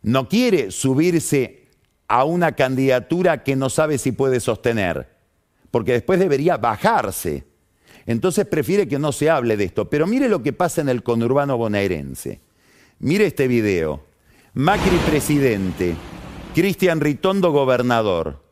No 0.02 0.30
quiere 0.30 0.72
subirse 0.72 1.68
a 2.08 2.24
una 2.24 2.54
candidatura 2.54 3.44
que 3.44 3.58
no 3.58 3.70
sabe 3.70 3.98
si 3.98 4.14
puede 4.14 4.40
sostener, 4.40 5.10
porque 5.70 5.92
después 5.92 6.18
debería 6.18 6.56
bajarse. 6.56 7.44
Entonces 8.06 8.46
prefiere 8.46 8.88
que 8.88 9.00
no 9.00 9.12
se 9.12 9.30
hable 9.30 9.58
de 9.58 9.66
esto. 9.66 9.90
Pero 9.90 10.08
mire 10.08 10.30
lo 10.30 10.42
que 10.42 10.54
pasa 10.54 10.80
en 10.80 10.88
el 10.88 11.04
conurbano 11.04 11.58
bonaerense. 11.58 12.40
Mire 13.00 13.28
este 13.28 13.48
video. 13.48 14.06
Macri 14.56 14.98
presidente, 15.10 15.96
Cristian 16.54 17.00
Ritondo 17.00 17.52
gobernador. 17.52 18.44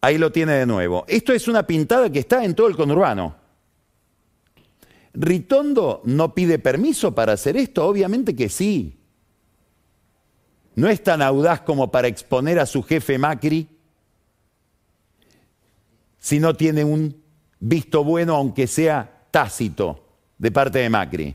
Ahí 0.00 0.16
lo 0.16 0.30
tiene 0.30 0.52
de 0.52 0.66
nuevo. 0.66 1.04
Esto 1.08 1.32
es 1.32 1.48
una 1.48 1.66
pintada 1.66 2.10
que 2.10 2.20
está 2.20 2.44
en 2.44 2.54
todo 2.54 2.68
el 2.68 2.76
conurbano. 2.76 3.36
¿Ritondo 5.12 6.02
no 6.04 6.34
pide 6.34 6.60
permiso 6.60 7.14
para 7.14 7.32
hacer 7.32 7.56
esto? 7.56 7.84
Obviamente 7.86 8.36
que 8.36 8.48
sí. 8.48 8.96
No 10.76 10.88
es 10.88 11.02
tan 11.02 11.20
audaz 11.20 11.62
como 11.62 11.90
para 11.90 12.06
exponer 12.06 12.60
a 12.60 12.66
su 12.66 12.82
jefe 12.82 13.18
Macri 13.18 13.68
si 16.18 16.38
no 16.38 16.54
tiene 16.54 16.84
un 16.84 17.20
visto 17.58 18.04
bueno, 18.04 18.36
aunque 18.36 18.66
sea 18.66 19.19
tácito, 19.30 20.06
de 20.38 20.50
parte 20.50 20.78
de 20.78 20.90
Macri. 20.90 21.34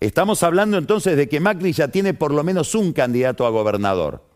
Estamos 0.00 0.42
hablando 0.42 0.76
entonces 0.76 1.16
de 1.16 1.28
que 1.28 1.40
Macri 1.40 1.72
ya 1.72 1.88
tiene 1.88 2.14
por 2.14 2.32
lo 2.32 2.44
menos 2.44 2.74
un 2.74 2.92
candidato 2.92 3.46
a 3.46 3.50
gobernador 3.50 4.34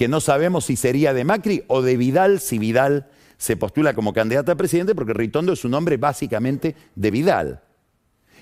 que 0.00 0.08
no 0.08 0.22
sabemos 0.22 0.64
si 0.64 0.76
sería 0.76 1.12
de 1.12 1.24
Macri 1.24 1.62
o 1.66 1.82
de 1.82 1.98
Vidal, 1.98 2.40
si 2.40 2.58
Vidal 2.58 3.10
se 3.36 3.58
postula 3.58 3.92
como 3.92 4.14
candidato 4.14 4.50
a 4.50 4.54
presidente, 4.54 4.94
porque 4.94 5.12
Ritondo 5.12 5.52
es 5.52 5.62
un 5.66 5.74
hombre 5.74 5.98
básicamente 5.98 6.74
de 6.94 7.10
Vidal. 7.10 7.60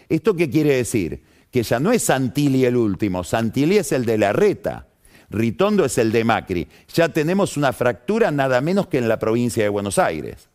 ¿Esto 0.09 0.37
qué 0.37 0.49
quiere 0.49 0.77
decir? 0.77 1.21
Que 1.51 1.65
ya 1.65 1.81
no 1.81 1.91
es 1.91 2.05
Santilli 2.05 2.65
el 2.65 2.77
último, 2.77 3.25
Santilli 3.25 3.77
es 3.77 3.91
el 3.91 4.05
de 4.05 4.19
la 4.19 4.33
reta, 4.33 4.87
Ritondo 5.31 5.85
es 5.85 5.99
el 5.99 6.13
de 6.13 6.23
Macri. 6.23 6.69
Ya 6.95 7.09
tenemos 7.09 7.57
una 7.57 7.73
fractura 7.73 8.31
nada 8.31 8.61
menos 8.61 8.87
que 8.87 8.99
en 8.99 9.09
la 9.09 9.19
provincia 9.19 9.65
de 9.65 9.69
Buenos 9.69 9.99
Aires. 9.99 10.49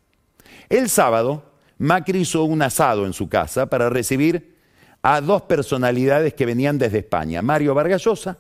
El 0.69 0.87
sábado, 0.87 1.51
Macri 1.83 2.21
hizo 2.21 2.45
un 2.45 2.61
asado 2.61 3.05
en 3.05 3.11
su 3.11 3.27
casa 3.27 3.65
para 3.65 3.89
recibir 3.89 4.55
a 5.01 5.19
dos 5.19 5.41
personalidades 5.41 6.33
que 6.33 6.45
venían 6.45 6.77
desde 6.77 6.99
España, 6.99 7.41
Mario 7.41 7.75
Vargallosa 7.75 8.37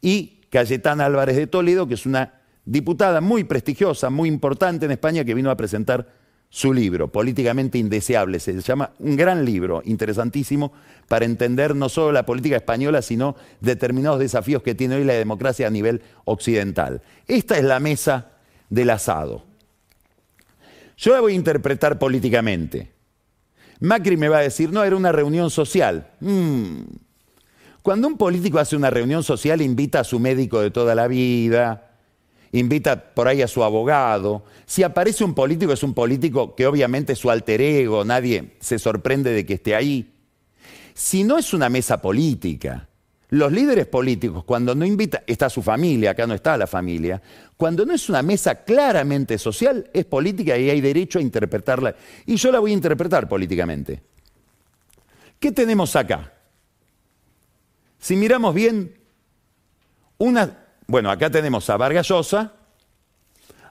y 0.00 0.40
Cayetana 0.48 1.04
Álvarez 1.04 1.36
de 1.36 1.46
Toledo, 1.46 1.86
que 1.86 1.92
es 1.92 2.06
una 2.06 2.40
diputada 2.64 3.20
muy 3.20 3.44
prestigiosa, 3.44 4.08
muy 4.08 4.30
importante 4.30 4.86
en 4.86 4.92
España, 4.92 5.26
que 5.26 5.34
vino 5.34 5.50
a 5.50 5.58
presentar 5.58 6.08
su 6.48 6.72
libro, 6.72 7.12
Políticamente 7.12 7.76
Indeseable. 7.76 8.40
Se 8.40 8.58
llama 8.62 8.92
un 8.98 9.14
gran 9.14 9.44
libro, 9.44 9.82
interesantísimo, 9.84 10.72
para 11.06 11.26
entender 11.26 11.76
no 11.76 11.90
solo 11.90 12.12
la 12.12 12.24
política 12.24 12.56
española, 12.56 13.02
sino 13.02 13.36
determinados 13.60 14.20
desafíos 14.20 14.62
que 14.62 14.74
tiene 14.74 14.94
hoy 14.94 15.04
la 15.04 15.12
democracia 15.12 15.66
a 15.66 15.70
nivel 15.70 16.00
occidental. 16.24 17.02
Esta 17.26 17.58
es 17.58 17.64
la 17.64 17.78
mesa 17.78 18.30
del 18.70 18.88
asado. 18.88 19.47
Yo 20.98 21.12
la 21.12 21.20
voy 21.20 21.32
a 21.32 21.36
interpretar 21.36 21.98
políticamente. 21.98 22.92
Macri 23.80 24.16
me 24.16 24.28
va 24.28 24.38
a 24.38 24.42
decir, 24.42 24.72
no, 24.72 24.82
era 24.82 24.96
una 24.96 25.12
reunión 25.12 25.48
social. 25.48 26.10
Mm, 26.18 26.82
cuando 27.82 28.08
un 28.08 28.18
político 28.18 28.58
hace 28.58 28.74
una 28.74 28.90
reunión 28.90 29.22
social, 29.22 29.62
invita 29.62 30.00
a 30.00 30.04
su 30.04 30.18
médico 30.18 30.60
de 30.60 30.72
toda 30.72 30.96
la 30.96 31.06
vida, 31.06 31.92
invita 32.50 33.14
por 33.14 33.28
ahí 33.28 33.42
a 33.42 33.48
su 33.48 33.62
abogado. 33.62 34.44
Si 34.66 34.82
aparece 34.82 35.22
un 35.22 35.34
político, 35.34 35.72
es 35.72 35.84
un 35.84 35.94
político 35.94 36.56
que 36.56 36.66
obviamente 36.66 37.12
es 37.12 37.20
su 37.20 37.30
alter 37.30 37.60
ego, 37.60 38.04
nadie 38.04 38.56
se 38.58 38.80
sorprende 38.80 39.30
de 39.30 39.46
que 39.46 39.54
esté 39.54 39.76
ahí. 39.76 40.12
Si 40.94 41.22
no 41.22 41.38
es 41.38 41.54
una 41.54 41.68
mesa 41.68 42.02
política, 42.02 42.88
Los 43.30 43.52
líderes 43.52 43.86
políticos, 43.86 44.44
cuando 44.44 44.74
no 44.74 44.86
invitan, 44.86 45.22
está 45.26 45.50
su 45.50 45.62
familia, 45.62 46.12
acá 46.12 46.26
no 46.26 46.32
está 46.32 46.56
la 46.56 46.66
familia, 46.66 47.20
cuando 47.58 47.84
no 47.84 47.92
es 47.92 48.08
una 48.08 48.22
mesa 48.22 48.64
claramente 48.64 49.36
social, 49.36 49.90
es 49.92 50.06
política 50.06 50.56
y 50.56 50.70
hay 50.70 50.80
derecho 50.80 51.18
a 51.18 51.22
interpretarla. 51.22 51.94
Y 52.24 52.36
yo 52.36 52.50
la 52.50 52.58
voy 52.58 52.70
a 52.70 52.74
interpretar 52.74 53.28
políticamente. 53.28 54.02
¿Qué 55.38 55.52
tenemos 55.52 55.94
acá? 55.94 56.32
Si 57.98 58.16
miramos 58.16 58.54
bien, 58.54 58.94
una, 60.16 60.66
bueno, 60.86 61.10
acá 61.10 61.28
tenemos 61.28 61.68
a 61.68 61.76
Vargas 61.76 62.08
Llosa, 62.08 62.54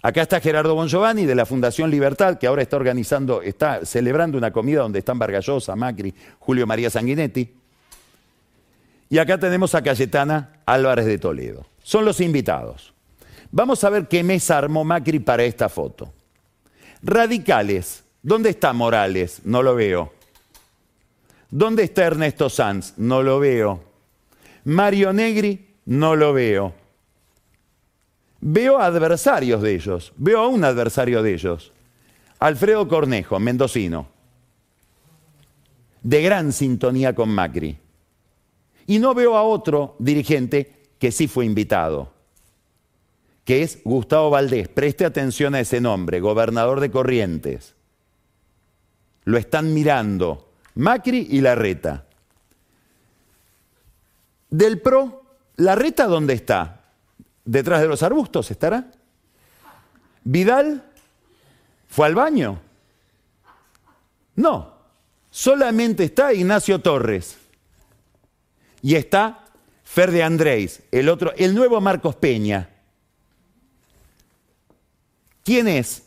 acá 0.04 0.22
está 0.22 0.40
Gerardo 0.40 0.76
Bongiovanni 0.76 1.26
de 1.26 1.34
la 1.34 1.48
Fundación 1.48 1.90
Libertad, 1.90 2.38
que 2.38 2.46
ahora 2.46 2.62
está 2.62 2.76
organizando, 2.76 3.42
está 3.42 3.86
celebrando 3.86 4.38
una 4.38 4.52
comida 4.52 4.82
donde 4.82 5.00
están 5.00 5.18
Vargas 5.18 5.48
Llosa, 5.48 5.76
Macri, 5.76 6.14
Julio 6.38 6.68
María 6.68 6.92
Sanguinetti. 6.92 7.67
Y 9.10 9.18
acá 9.18 9.38
tenemos 9.38 9.74
a 9.76 9.82
Cayetana 9.82 10.62
Álvarez 10.66 11.06
de 11.06 11.18
Toledo. 11.18 11.66
Son 11.82 12.04
los 12.04 12.20
invitados. 12.20 12.94
Vamos 13.52 13.84
a 13.84 13.90
ver 13.90 14.08
qué 14.08 14.24
mesa 14.24 14.58
armó 14.58 14.84
Macri 14.84 15.20
para 15.20 15.44
esta 15.44 15.70
foto. 15.70 16.14
Radicales. 17.02 18.04
¿Dónde 18.22 18.50
está 18.50 18.74
Morales? 18.74 19.42
No 19.46 19.64
lo 19.64 19.76
veo. 19.76 20.14
¿Dónde 21.50 21.84
está 21.84 22.06
Ernesto 22.06 22.50
Sanz? 22.50 22.94
No 22.98 23.24
lo 23.24 23.40
veo. 23.40 23.82
Mario 24.66 25.14
Negri? 25.14 25.76
No 25.86 26.16
lo 26.16 26.34
veo. 26.34 26.74
Veo 28.42 28.80
adversarios 28.80 29.62
de 29.62 29.76
ellos. 29.76 30.12
Veo 30.18 30.42
a 30.42 30.48
un 30.48 30.66
adversario 30.66 31.24
de 31.24 31.34
ellos. 31.34 31.72
Alfredo 32.40 32.88
Cornejo, 32.88 33.40
mendocino. 33.40 34.08
De 36.04 36.22
gran 36.22 36.52
sintonía 36.52 37.16
con 37.16 37.30
Macri. 37.30 37.78
Y 38.88 39.00
no 39.00 39.14
veo 39.14 39.36
a 39.36 39.44
otro 39.44 39.96
dirigente 40.00 40.90
que 40.98 41.12
sí 41.12 41.28
fue 41.28 41.46
invitado, 41.46 42.12
que 43.46 43.62
es 43.62 43.80
Gustavo 43.84 44.30
Valdés. 44.30 44.70
Preste 44.70 45.06
atención 45.06 45.54
a 45.54 45.60
ese 45.60 45.80
nombre, 45.80 46.20
gobernador 46.20 46.80
de 46.80 46.90
Corrientes. 46.90 47.76
Lo 49.26 49.38
están 49.38 49.74
mirando 49.74 50.50
Macri 50.76 51.28
y 51.30 51.42
Larreta. 51.42 52.06
Del 54.50 54.82
PRO, 54.82 55.24
¿Larreta 55.58 56.08
dónde 56.08 56.34
está? 56.34 56.82
¿Detrás 57.44 57.82
de 57.82 57.88
los 57.88 58.04
arbustos 58.04 58.52
estará? 58.52 58.92
¿Vidal 60.24 60.84
fue 61.88 62.08
al 62.08 62.16
baño? 62.16 62.60
No, 64.36 64.74
solamente 65.32 66.04
está 66.04 66.34
Ignacio 66.34 66.80
Torres. 66.80 67.38
Y 68.88 68.96
está 68.96 69.44
Fer 69.84 70.12
de 70.12 70.24
Andrés, 70.24 70.82
el 70.94 71.10
otro, 71.10 71.34
el 71.36 71.54
nuevo 71.54 71.82
Marcos 71.82 72.16
Peña. 72.16 72.70
¿Quién 75.44 75.68
es 75.68 76.04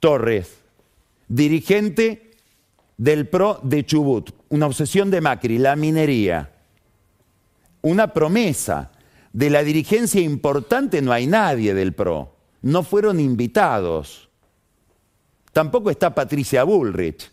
Torres? 0.00 0.58
Dirigente 1.28 2.32
del 2.96 3.28
PRO 3.28 3.60
de 3.62 3.86
Chubut, 3.86 4.32
una 4.48 4.66
obsesión 4.66 5.12
de 5.12 5.20
Macri, 5.20 5.58
la 5.58 5.76
minería. 5.76 6.50
Una 7.82 8.12
promesa. 8.12 8.90
De 9.32 9.48
la 9.48 9.62
dirigencia 9.62 10.20
importante 10.20 11.00
no 11.00 11.12
hay 11.12 11.28
nadie 11.28 11.72
del 11.72 11.92
PRO. 11.92 12.34
No 12.62 12.82
fueron 12.82 13.20
invitados. 13.20 14.28
Tampoco 15.52 15.88
está 15.88 16.16
Patricia 16.16 16.64
Bullrich. 16.64 17.30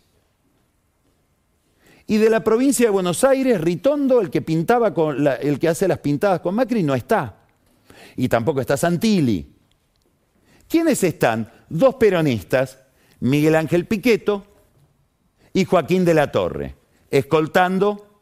Y 2.06 2.18
de 2.18 2.30
la 2.30 2.44
provincia 2.44 2.86
de 2.86 2.90
Buenos 2.90 3.24
Aires, 3.24 3.60
Ritondo, 3.60 4.20
el 4.20 4.30
que 4.30 4.42
pintaba 4.42 4.94
con 4.94 5.26
el 5.26 5.58
que 5.58 5.68
hace 5.68 5.88
las 5.88 5.98
pintadas 5.98 6.40
con 6.40 6.54
Macri, 6.54 6.82
no 6.82 6.94
está. 6.94 7.36
Y 8.16 8.28
tampoco 8.28 8.60
está 8.60 8.76
Santilli. 8.76 9.54
¿Quiénes 10.68 11.02
están? 11.02 11.50
Dos 11.68 11.96
peronistas, 11.96 12.78
Miguel 13.20 13.56
Ángel 13.56 13.86
Piqueto 13.86 14.46
y 15.52 15.64
Joaquín 15.64 16.04
de 16.04 16.14
la 16.14 16.30
Torre, 16.30 16.76
escoltando 17.10 18.20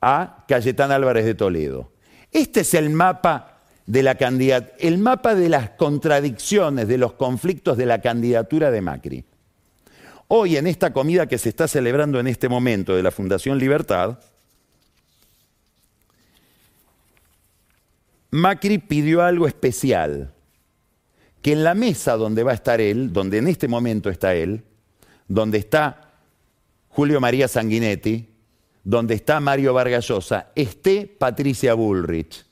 a 0.00 0.44
Cayetán 0.46 0.92
Álvarez 0.92 1.24
de 1.24 1.34
Toledo. 1.34 1.92
Este 2.30 2.60
es 2.60 2.74
el 2.74 2.90
mapa 2.90 3.60
de 3.86 4.02
la 4.02 4.16
candidatura, 4.16 4.74
el 4.80 4.98
mapa 4.98 5.34
de 5.34 5.48
las 5.48 5.70
contradicciones, 5.70 6.88
de 6.88 6.98
los 6.98 7.14
conflictos 7.14 7.76
de 7.76 7.86
la 7.86 8.00
candidatura 8.00 8.70
de 8.70 8.80
Macri. 8.80 9.24
Hoy 10.36 10.56
en 10.56 10.66
esta 10.66 10.92
comida 10.92 11.28
que 11.28 11.38
se 11.38 11.48
está 11.48 11.68
celebrando 11.68 12.18
en 12.18 12.26
este 12.26 12.48
momento 12.48 12.96
de 12.96 13.04
la 13.04 13.12
Fundación 13.12 13.56
Libertad, 13.56 14.18
Macri 18.32 18.78
pidió 18.78 19.22
algo 19.22 19.46
especial, 19.46 20.34
que 21.40 21.52
en 21.52 21.62
la 21.62 21.76
mesa 21.76 22.16
donde 22.16 22.42
va 22.42 22.50
a 22.50 22.56
estar 22.56 22.80
él, 22.80 23.12
donde 23.12 23.38
en 23.38 23.46
este 23.46 23.68
momento 23.68 24.10
está 24.10 24.34
él, 24.34 24.64
donde 25.28 25.58
está 25.58 26.14
Julio 26.88 27.20
María 27.20 27.46
Sanguinetti, 27.46 28.28
donde 28.82 29.14
está 29.14 29.38
Mario 29.38 29.72
Vargallosa, 29.72 30.50
esté 30.56 31.06
Patricia 31.06 31.74
Bullrich. 31.74 32.44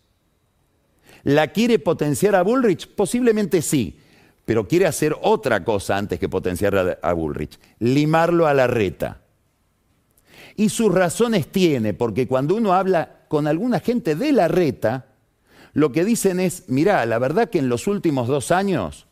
¿La 1.24 1.48
quiere 1.48 1.80
potenciar 1.80 2.36
a 2.36 2.42
Bullrich? 2.42 2.86
Posiblemente 2.94 3.60
sí, 3.60 3.98
pero 4.44 4.66
quiere 4.66 4.86
hacer 4.86 5.16
otra 5.22 5.64
cosa 5.64 5.96
antes 5.96 6.18
que 6.18 6.28
potenciar 6.28 6.98
a, 7.00 7.12
Bullrich, 7.12 7.58
limarlo 7.78 8.46
a 8.46 8.54
la 8.54 8.66
reta. 8.66 9.20
Y 10.56 10.68
sus 10.68 10.92
razones 10.92 11.46
tiene, 11.46 11.94
porque 11.94 12.26
cuando 12.26 12.54
uno 12.54 12.74
habla 12.74 13.20
con 13.28 13.46
alguna 13.46 13.80
gente 13.80 14.14
de 14.14 14.32
la 14.32 14.48
reta, 14.48 15.06
lo 15.72 15.92
que 15.92 16.04
dicen 16.04 16.40
es, 16.40 16.64
mirá, 16.68 17.06
la 17.06 17.18
verdad 17.18 17.48
que 17.48 17.58
en 17.58 17.68
los 17.68 17.86
últimos 17.86 18.28
dos 18.28 18.50
años, 18.50 19.06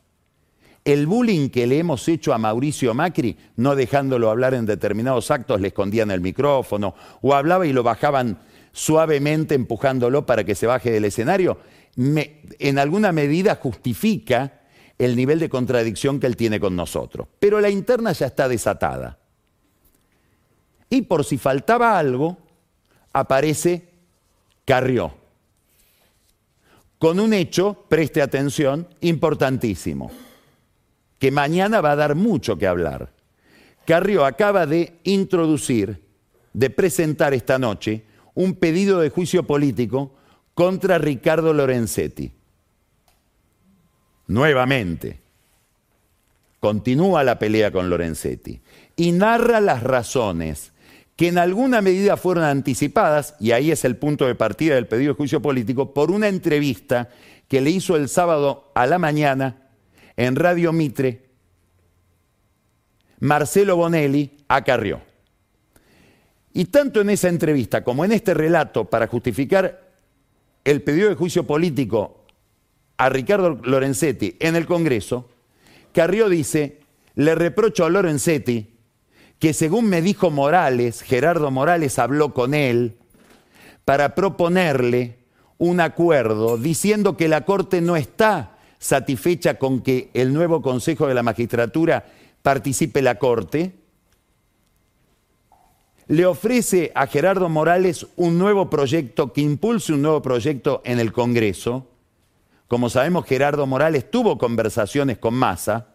el 0.84 1.06
bullying 1.06 1.48
que 1.48 1.66
le 1.66 1.78
hemos 1.78 2.06
hecho 2.08 2.34
a 2.34 2.38
Mauricio 2.38 2.92
Macri, 2.92 3.36
no 3.56 3.76
dejándolo 3.76 4.30
hablar 4.30 4.54
en 4.54 4.66
determinados 4.66 5.30
actos, 5.30 5.60
le 5.60 5.68
escondían 5.68 6.10
el 6.10 6.20
micrófono, 6.20 6.94
o 7.22 7.34
hablaba 7.34 7.66
y 7.66 7.72
lo 7.72 7.82
bajaban 7.82 8.40
suavemente 8.72 9.54
empujándolo 9.54 10.26
para 10.26 10.44
que 10.44 10.54
se 10.54 10.66
baje 10.66 10.90
del 10.90 11.04
escenario, 11.04 11.58
en 11.96 12.78
alguna 12.78 13.12
medida 13.12 13.56
justifica 13.56 14.59
el 15.00 15.16
nivel 15.16 15.38
de 15.38 15.48
contradicción 15.48 16.20
que 16.20 16.26
él 16.26 16.36
tiene 16.36 16.60
con 16.60 16.76
nosotros. 16.76 17.26
Pero 17.38 17.58
la 17.58 17.70
interna 17.70 18.12
ya 18.12 18.26
está 18.26 18.48
desatada. 18.48 19.18
Y 20.90 21.02
por 21.02 21.24
si 21.24 21.38
faltaba 21.38 21.98
algo, 21.98 22.36
aparece 23.14 23.88
Carrió, 24.66 25.14
con 26.98 27.18
un 27.18 27.32
hecho, 27.32 27.86
preste 27.88 28.20
atención, 28.20 28.88
importantísimo, 29.00 30.10
que 31.18 31.30
mañana 31.30 31.80
va 31.80 31.92
a 31.92 31.96
dar 31.96 32.14
mucho 32.14 32.58
que 32.58 32.66
hablar. 32.66 33.10
Carrió 33.86 34.26
acaba 34.26 34.66
de 34.66 34.98
introducir, 35.04 36.04
de 36.52 36.68
presentar 36.68 37.32
esta 37.32 37.58
noche, 37.58 38.04
un 38.34 38.54
pedido 38.54 39.00
de 39.00 39.08
juicio 39.08 39.46
político 39.46 40.14
contra 40.52 40.98
Ricardo 40.98 41.54
Lorenzetti 41.54 42.32
nuevamente. 44.30 45.18
Continúa 46.60 47.24
la 47.24 47.38
pelea 47.38 47.70
con 47.70 47.90
Lorenzetti 47.90 48.60
y 48.96 49.12
narra 49.12 49.60
las 49.60 49.82
razones 49.82 50.72
que 51.16 51.28
en 51.28 51.36
alguna 51.36 51.82
medida 51.82 52.16
fueron 52.16 52.44
anticipadas, 52.44 53.34
y 53.38 53.50
ahí 53.50 53.70
es 53.70 53.84
el 53.84 53.96
punto 53.96 54.26
de 54.26 54.34
partida 54.34 54.74
del 54.74 54.86
pedido 54.86 55.12
de 55.12 55.16
juicio 55.16 55.42
político, 55.42 55.92
por 55.92 56.10
una 56.10 56.28
entrevista 56.28 57.10
que 57.46 57.60
le 57.60 57.68
hizo 57.70 57.94
el 57.96 58.08
sábado 58.08 58.70
a 58.74 58.86
la 58.86 58.98
mañana 58.98 59.68
en 60.16 60.36
Radio 60.36 60.72
Mitre 60.72 61.28
Marcelo 63.18 63.76
Bonelli 63.76 64.30
a 64.48 64.64
Carrió. 64.64 65.02
Y 66.54 66.66
tanto 66.66 67.02
en 67.02 67.10
esa 67.10 67.28
entrevista 67.28 67.84
como 67.84 68.04
en 68.04 68.12
este 68.12 68.32
relato 68.32 68.86
para 68.86 69.06
justificar 69.06 69.90
el 70.64 70.82
pedido 70.82 71.10
de 71.10 71.16
juicio 71.16 71.46
político 71.46 72.19
a 73.00 73.08
Ricardo 73.08 73.58
Lorenzetti 73.62 74.36
en 74.40 74.56
el 74.56 74.66
Congreso, 74.66 75.26
Carrió 75.94 76.28
dice, 76.28 76.80
le 77.14 77.34
reprocho 77.34 77.86
a 77.86 77.88
Lorenzetti 77.88 78.76
que 79.38 79.54
según 79.54 79.86
me 79.86 80.02
dijo 80.02 80.30
Morales, 80.30 81.00
Gerardo 81.00 81.50
Morales 81.50 81.98
habló 81.98 82.34
con 82.34 82.52
él 82.52 82.98
para 83.86 84.14
proponerle 84.14 85.16
un 85.56 85.80
acuerdo 85.80 86.58
diciendo 86.58 87.16
que 87.16 87.28
la 87.28 87.46
Corte 87.46 87.80
no 87.80 87.96
está 87.96 88.58
satisfecha 88.78 89.54
con 89.58 89.80
que 89.80 90.10
el 90.12 90.34
nuevo 90.34 90.60
Consejo 90.60 91.06
de 91.06 91.14
la 91.14 91.22
Magistratura 91.22 92.04
participe 92.42 93.00
la 93.00 93.18
Corte, 93.18 93.76
le 96.06 96.26
ofrece 96.26 96.92
a 96.94 97.06
Gerardo 97.06 97.48
Morales 97.48 98.06
un 98.16 98.36
nuevo 98.36 98.68
proyecto 98.68 99.32
que 99.32 99.40
impulse 99.40 99.94
un 99.94 100.02
nuevo 100.02 100.20
proyecto 100.20 100.82
en 100.84 101.00
el 101.00 101.12
Congreso, 101.12 101.86
como 102.70 102.88
sabemos, 102.88 103.26
Gerardo 103.26 103.66
Morales 103.66 104.12
tuvo 104.12 104.38
conversaciones 104.38 105.18
con 105.18 105.34
Massa. 105.34 105.88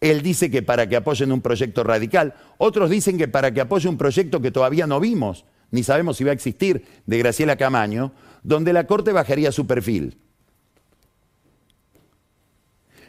Él 0.00 0.22
dice 0.22 0.50
que 0.50 0.62
para 0.62 0.88
que 0.88 0.96
apoyen 0.96 1.30
un 1.30 1.42
proyecto 1.42 1.84
radical. 1.84 2.32
Otros 2.56 2.88
dicen 2.88 3.18
que 3.18 3.28
para 3.28 3.52
que 3.52 3.60
apoye 3.60 3.90
un 3.90 3.98
proyecto 3.98 4.40
que 4.40 4.50
todavía 4.50 4.86
no 4.86 5.00
vimos, 5.00 5.44
ni 5.70 5.82
sabemos 5.82 6.16
si 6.16 6.24
va 6.24 6.30
a 6.30 6.32
existir, 6.32 6.86
de 7.04 7.18
Graciela 7.18 7.56
Camaño, 7.56 8.12
donde 8.42 8.72
la 8.72 8.86
Corte 8.86 9.12
bajaría 9.12 9.52
su 9.52 9.66
perfil. 9.66 10.16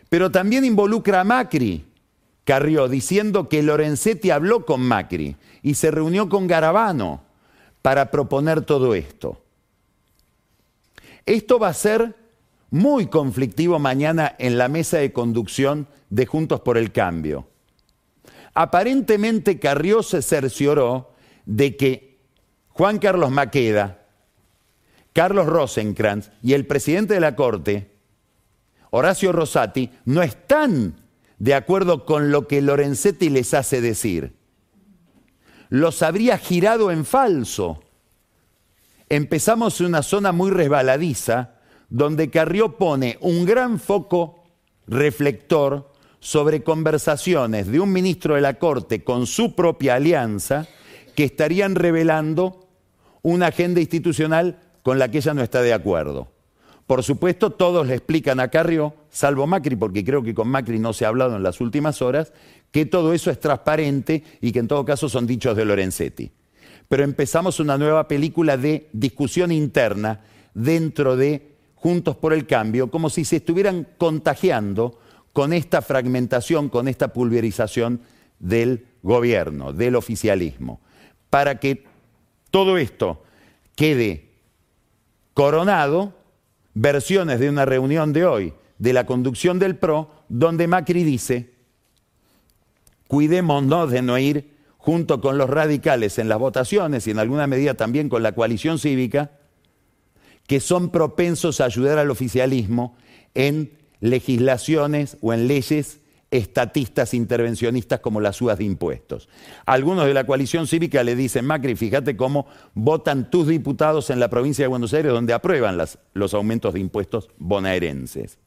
Pero 0.10 0.30
también 0.30 0.66
involucra 0.66 1.22
a 1.22 1.24
Macri, 1.24 1.86
Carrió, 2.44 2.90
diciendo 2.90 3.48
que 3.48 3.64
Lorenzetti 3.64 4.30
habló 4.30 4.66
con 4.66 4.82
Macri 4.82 5.38
y 5.62 5.76
se 5.76 5.90
reunió 5.90 6.28
con 6.28 6.48
Garabano 6.48 7.24
para 7.82 8.12
proponer 8.12 8.66
todo 8.66 8.94
esto. 8.94 9.42
Esto 11.26 11.60
va 11.60 11.70
a 11.70 11.74
ser 11.74 12.23
muy 12.74 13.06
conflictivo 13.06 13.78
mañana 13.78 14.36
en 14.40 14.58
la 14.58 14.68
mesa 14.68 14.98
de 14.98 15.14
conducción 15.14 15.88
de 16.10 16.26
Juntos 16.26 16.62
por 16.62 16.76
el 16.76 16.92
Cambio. 16.92 17.48
Aparentemente 18.56 19.60
Carrió 19.60 20.02
se 20.02 20.24
cercioró 20.24 21.14
de 21.46 21.78
que 21.78 22.18
Juan 22.70 22.98
Carlos 22.98 23.30
Maqueda, 23.30 24.08
Carlos 25.14 25.46
Rosenkrantz 25.46 26.32
y 26.42 26.54
el 26.54 26.66
presidente 26.66 27.14
de 27.14 27.20
la 27.20 27.36
Corte, 27.36 27.92
Horacio 28.90 29.32
Rosati, 29.32 29.92
no 30.06 30.24
están 30.24 30.96
de 31.38 31.54
acuerdo 31.54 32.06
con 32.06 32.32
lo 32.32 32.48
que 32.48 32.64
Lorenzetti 32.64 33.30
les 33.30 33.54
hace 33.54 33.82
decir. 33.82 34.34
Los 35.70 36.02
habría 36.02 36.40
girado 36.40 36.90
en 36.90 37.06
falso. 37.06 37.84
Empezamos 39.10 39.80
en 39.80 39.86
una 39.86 40.02
zona 40.02 40.32
muy 40.32 40.50
resbaladiza 40.50 41.53
donde 41.94 42.32
Carrió 42.32 42.76
pone 42.76 43.20
un 43.22 43.46
gran 43.46 43.80
foco 43.80 44.44
reflector 44.88 45.92
sobre 46.20 46.64
conversaciones 46.64 47.68
de 47.68 47.80
un 47.80 47.94
ministro 47.94 48.34
de 48.34 48.42
la 48.42 48.56
Corte 48.56 49.04
con 49.04 49.28
su 49.28 49.54
propia 49.54 49.96
alianza 49.96 50.68
que 51.16 51.24
estarían 51.24 51.76
revelando 51.76 52.68
una 53.22 53.48
agenda 53.48 53.80
institucional 53.80 54.60
con 54.82 54.98
la 54.98 55.12
que 55.12 55.20
ella 55.20 55.36
no 55.36 55.44
está 55.44 55.62
de 55.62 55.72
acuerdo. 55.72 56.32
Por 56.88 57.04
supuesto, 57.04 57.52
todos 57.52 57.86
le 57.86 57.94
explican 57.94 58.40
a 58.40 58.48
Carrió, 58.48 58.96
salvo 59.12 59.46
Macri, 59.46 59.76
porque 59.76 60.04
creo 60.04 60.24
que 60.24 60.34
con 60.34 60.48
Macri 60.48 60.80
no 60.80 60.94
se 60.94 61.06
ha 61.06 61.10
hablado 61.10 61.36
en 61.36 61.44
las 61.44 61.62
últimas 61.62 62.02
horas, 62.02 62.34
que 62.72 62.88
todo 62.88 63.14
eso 63.14 63.30
es 63.30 63.40
transparente 63.40 64.24
y 64.42 64.52
que 64.52 64.60
en 64.60 64.68
todo 64.68 64.84
caso 64.84 65.10
son 65.10 65.28
dichos 65.28 65.56
de 65.56 65.64
Lorenzetti. 65.64 66.32
Pero 66.90 67.04
empezamos 67.04 67.60
una 67.60 67.78
nueva 67.78 68.08
película 68.08 68.58
de 68.58 68.90
discusión 68.94 69.52
interna 69.52 70.22
dentro 70.56 71.16
de 71.16 71.53
Juntos 71.84 72.16
por 72.16 72.32
el 72.32 72.48
Cambio, 72.48 72.90
como 72.90 73.10
si 73.10 73.26
se 73.26 73.36
estuvieran 73.36 73.86
contagiando 73.98 75.02
con 75.34 75.52
esta 75.52 75.82
fragmentación, 75.82 76.70
con 76.70 76.88
esta 76.88 77.12
pulverización 77.12 78.00
del 78.40 78.86
gobierno, 79.02 79.74
del 79.74 79.98
oficialismo, 79.98 80.80
para 81.30 81.60
que 81.60 81.84
todo 82.52 82.78
esto 82.78 83.24
quede 83.76 84.30
coronado, 85.34 86.14
versiones 86.74 87.42
de 87.42 87.50
una 87.50 87.66
reunión 87.66 88.14
de 88.14 88.26
hoy 88.28 88.54
de 88.78 88.94
la 88.94 89.06
conducción 89.06 89.60
del 89.60 89.76
PRO, 89.76 90.10
donde 90.30 90.70
Macri 90.70 91.04
dice, 91.04 91.52
cuidémonos 93.10 93.92
de 93.92 94.02
no 94.02 94.18
ir 94.18 94.54
junto 94.78 95.20
con 95.20 95.38
los 95.38 95.50
radicales 95.50 96.18
en 96.18 96.30
las 96.30 96.40
votaciones 96.40 97.08
y 97.08 97.12
en 97.12 97.20
alguna 97.20 97.46
medida 97.46 97.74
también 97.74 98.08
con 98.08 98.24
la 98.24 98.32
coalición 98.32 98.80
cívica, 98.80 99.32
que 100.48 100.60
son 100.60 100.90
propensos 100.90 101.62
a 101.62 101.66
ayudar 101.66 101.98
al 101.98 102.12
oficialismo 102.12 102.96
en 103.34 103.72
legislaciones 104.00 105.18
o 105.22 105.34
en 105.34 105.48
leyes 105.48 106.00
estatistas 106.34 107.14
intervencionistas 107.14 108.00
como 108.00 108.20
las 108.20 108.38
subas 108.38 108.58
de 108.58 108.64
impuestos. 108.64 109.30
Algunos 109.66 110.08
de 110.08 110.16
la 110.16 110.26
coalición 110.26 110.66
cívica 110.66 111.04
le 111.04 111.16
dicen, 111.16 111.46
Macri, 111.46 111.76
fíjate 111.76 112.18
cómo 112.18 112.48
votan 112.74 113.30
tus 113.30 113.48
diputados 113.48 114.10
en 114.10 114.20
la 114.20 114.30
provincia 114.30 114.64
de 114.64 114.68
Buenos 114.68 114.94
Aires 114.96 115.12
donde 115.12 115.34
aprueban 115.34 115.78
los 116.14 116.34
aumentos 116.34 116.74
de 116.74 116.80
impuestos 116.80 117.30
bonaerenses. 117.38 118.40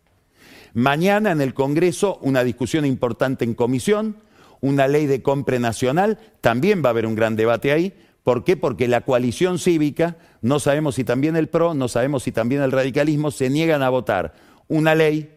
Mañana 0.74 1.30
en 1.30 1.40
el 1.40 1.54
Congreso 1.54 2.18
una 2.22 2.42
discusión 2.42 2.84
importante 2.84 3.44
en 3.44 3.54
comisión, 3.54 4.16
una 4.60 4.88
ley 4.88 5.06
de 5.06 5.22
compra 5.22 5.58
nacional, 5.60 6.18
también 6.40 6.82
va 6.84 6.88
a 6.88 6.90
haber 6.90 7.06
un 7.06 7.14
gran 7.14 7.36
debate 7.36 7.70
ahí. 7.70 7.94
¿Por 8.26 8.42
qué? 8.42 8.56
Porque 8.56 8.88
la 8.88 9.02
coalición 9.02 9.60
cívica, 9.60 10.16
no 10.42 10.58
sabemos 10.58 10.96
si 10.96 11.04
también 11.04 11.36
el 11.36 11.48
PRO, 11.48 11.74
no 11.74 11.86
sabemos 11.86 12.24
si 12.24 12.32
también 12.32 12.60
el 12.60 12.72
radicalismo, 12.72 13.30
se 13.30 13.50
niegan 13.50 13.84
a 13.84 13.88
votar 13.88 14.34
una 14.66 14.96
ley 14.96 15.32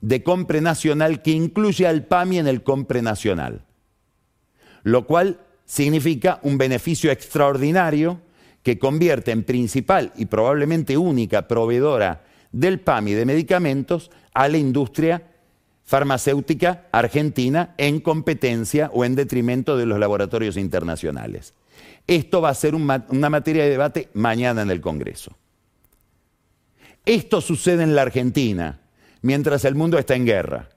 de 0.00 0.22
compre 0.22 0.62
nacional 0.62 1.20
que 1.20 1.32
incluye 1.32 1.86
al 1.86 2.06
PAMI 2.06 2.38
en 2.38 2.46
el 2.46 2.62
compre 2.62 3.02
nacional, 3.02 3.66
lo 4.84 5.06
cual 5.06 5.40
significa 5.66 6.40
un 6.42 6.56
beneficio 6.56 7.10
extraordinario 7.10 8.22
que 8.62 8.78
convierte 8.78 9.32
en 9.32 9.44
principal 9.44 10.10
y 10.16 10.24
probablemente 10.24 10.96
única 10.96 11.46
proveedora 11.46 12.24
del 12.52 12.80
PAMI 12.80 13.12
de 13.12 13.26
medicamentos 13.26 14.10
a 14.32 14.48
la 14.48 14.56
industria 14.56 15.24
farmacéutica 15.84 16.86
argentina 16.90 17.74
en 17.76 18.00
competencia 18.00 18.90
o 18.94 19.04
en 19.04 19.14
detrimento 19.14 19.76
de 19.76 19.84
los 19.84 19.98
laboratorios 19.98 20.56
internacionales. 20.56 21.52
Esto 22.10 22.40
va 22.40 22.48
a 22.48 22.54
ser 22.54 22.74
una 22.74 23.30
materia 23.30 23.62
de 23.62 23.70
debate 23.70 24.08
mañana 24.14 24.62
en 24.62 24.70
el 24.72 24.80
Congreso. 24.80 25.30
Esto 27.06 27.40
sucede 27.40 27.84
en 27.84 27.94
la 27.94 28.02
Argentina 28.02 28.80
mientras 29.22 29.64
el 29.64 29.76
mundo 29.76 29.96
está 29.96 30.16
en 30.16 30.26
guerra. 30.26 30.70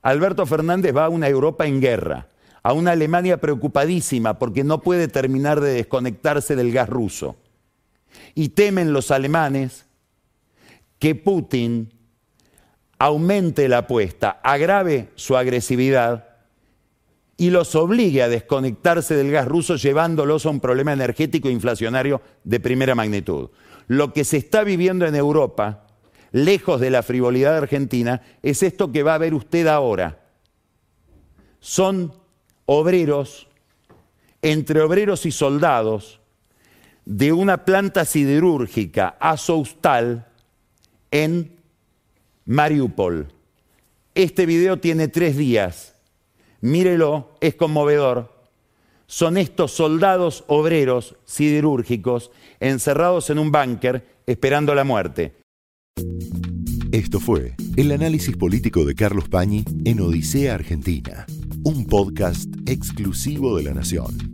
Alberto 0.00 0.46
Fernández 0.46 0.96
va 0.96 1.04
a 1.04 1.08
una 1.10 1.28
Europa 1.28 1.66
en 1.66 1.78
guerra, 1.78 2.28
a 2.62 2.72
una 2.72 2.92
Alemania 2.92 3.38
preocupadísima 3.38 4.38
porque 4.38 4.64
no 4.64 4.80
puede 4.80 5.08
terminar 5.08 5.60
de 5.60 5.74
desconectarse 5.74 6.56
del 6.56 6.72
gas 6.72 6.88
ruso. 6.88 7.36
Y 8.34 8.48
temen 8.48 8.94
los 8.94 9.10
alemanes 9.10 9.84
que 10.98 11.14
Putin 11.14 11.92
aumente 12.98 13.68
la 13.68 13.78
apuesta, 13.78 14.40
agrave 14.42 15.10
su 15.16 15.36
agresividad 15.36 16.33
y 17.36 17.50
los 17.50 17.74
obligue 17.74 18.22
a 18.22 18.28
desconectarse 18.28 19.16
del 19.16 19.30
gas 19.30 19.46
ruso 19.46 19.76
llevándolos 19.76 20.46
a 20.46 20.50
un 20.50 20.60
problema 20.60 20.92
energético 20.92 21.48
e 21.48 21.52
inflacionario 21.52 22.22
de 22.44 22.60
primera 22.60 22.94
magnitud. 22.94 23.50
Lo 23.88 24.12
que 24.12 24.24
se 24.24 24.36
está 24.36 24.64
viviendo 24.64 25.06
en 25.06 25.14
Europa 25.14 25.84
lejos 26.34 26.80
de 26.80 26.90
la 26.90 27.04
frivolidad 27.04 27.56
argentina, 27.56 28.20
es 28.42 28.64
esto 28.64 28.90
que 28.90 29.04
va 29.04 29.14
a 29.14 29.18
ver 29.18 29.34
usted 29.34 29.68
ahora. 29.68 30.18
Son 31.60 32.12
obreros, 32.66 33.46
entre 34.42 34.80
obreros 34.80 35.26
y 35.26 35.30
soldados, 35.30 36.20
de 37.04 37.32
una 37.32 37.64
planta 37.64 38.04
siderúrgica, 38.04 39.16
Azovstal, 39.20 40.26
en 41.12 41.54
Mariupol. 42.46 43.32
Este 44.16 44.44
video 44.44 44.80
tiene 44.80 45.06
tres 45.06 45.36
días. 45.36 45.93
Mírelo, 46.64 47.36
es 47.42 47.56
conmovedor. 47.56 48.32
Son 49.06 49.36
estos 49.36 49.72
soldados 49.72 50.44
obreros 50.46 51.14
siderúrgicos 51.26 52.30
encerrados 52.58 53.28
en 53.28 53.38
un 53.38 53.52
búnker 53.52 54.22
esperando 54.26 54.74
la 54.74 54.82
muerte. 54.82 55.34
Esto 56.90 57.20
fue 57.20 57.54
el 57.76 57.92
análisis 57.92 58.34
político 58.38 58.86
de 58.86 58.94
Carlos 58.94 59.28
Pañi 59.28 59.62
en 59.84 60.00
Odisea 60.00 60.54
Argentina, 60.54 61.26
un 61.64 61.84
podcast 61.84 62.48
exclusivo 62.64 63.58
de 63.58 63.64
La 63.64 63.74
Nación. 63.74 64.33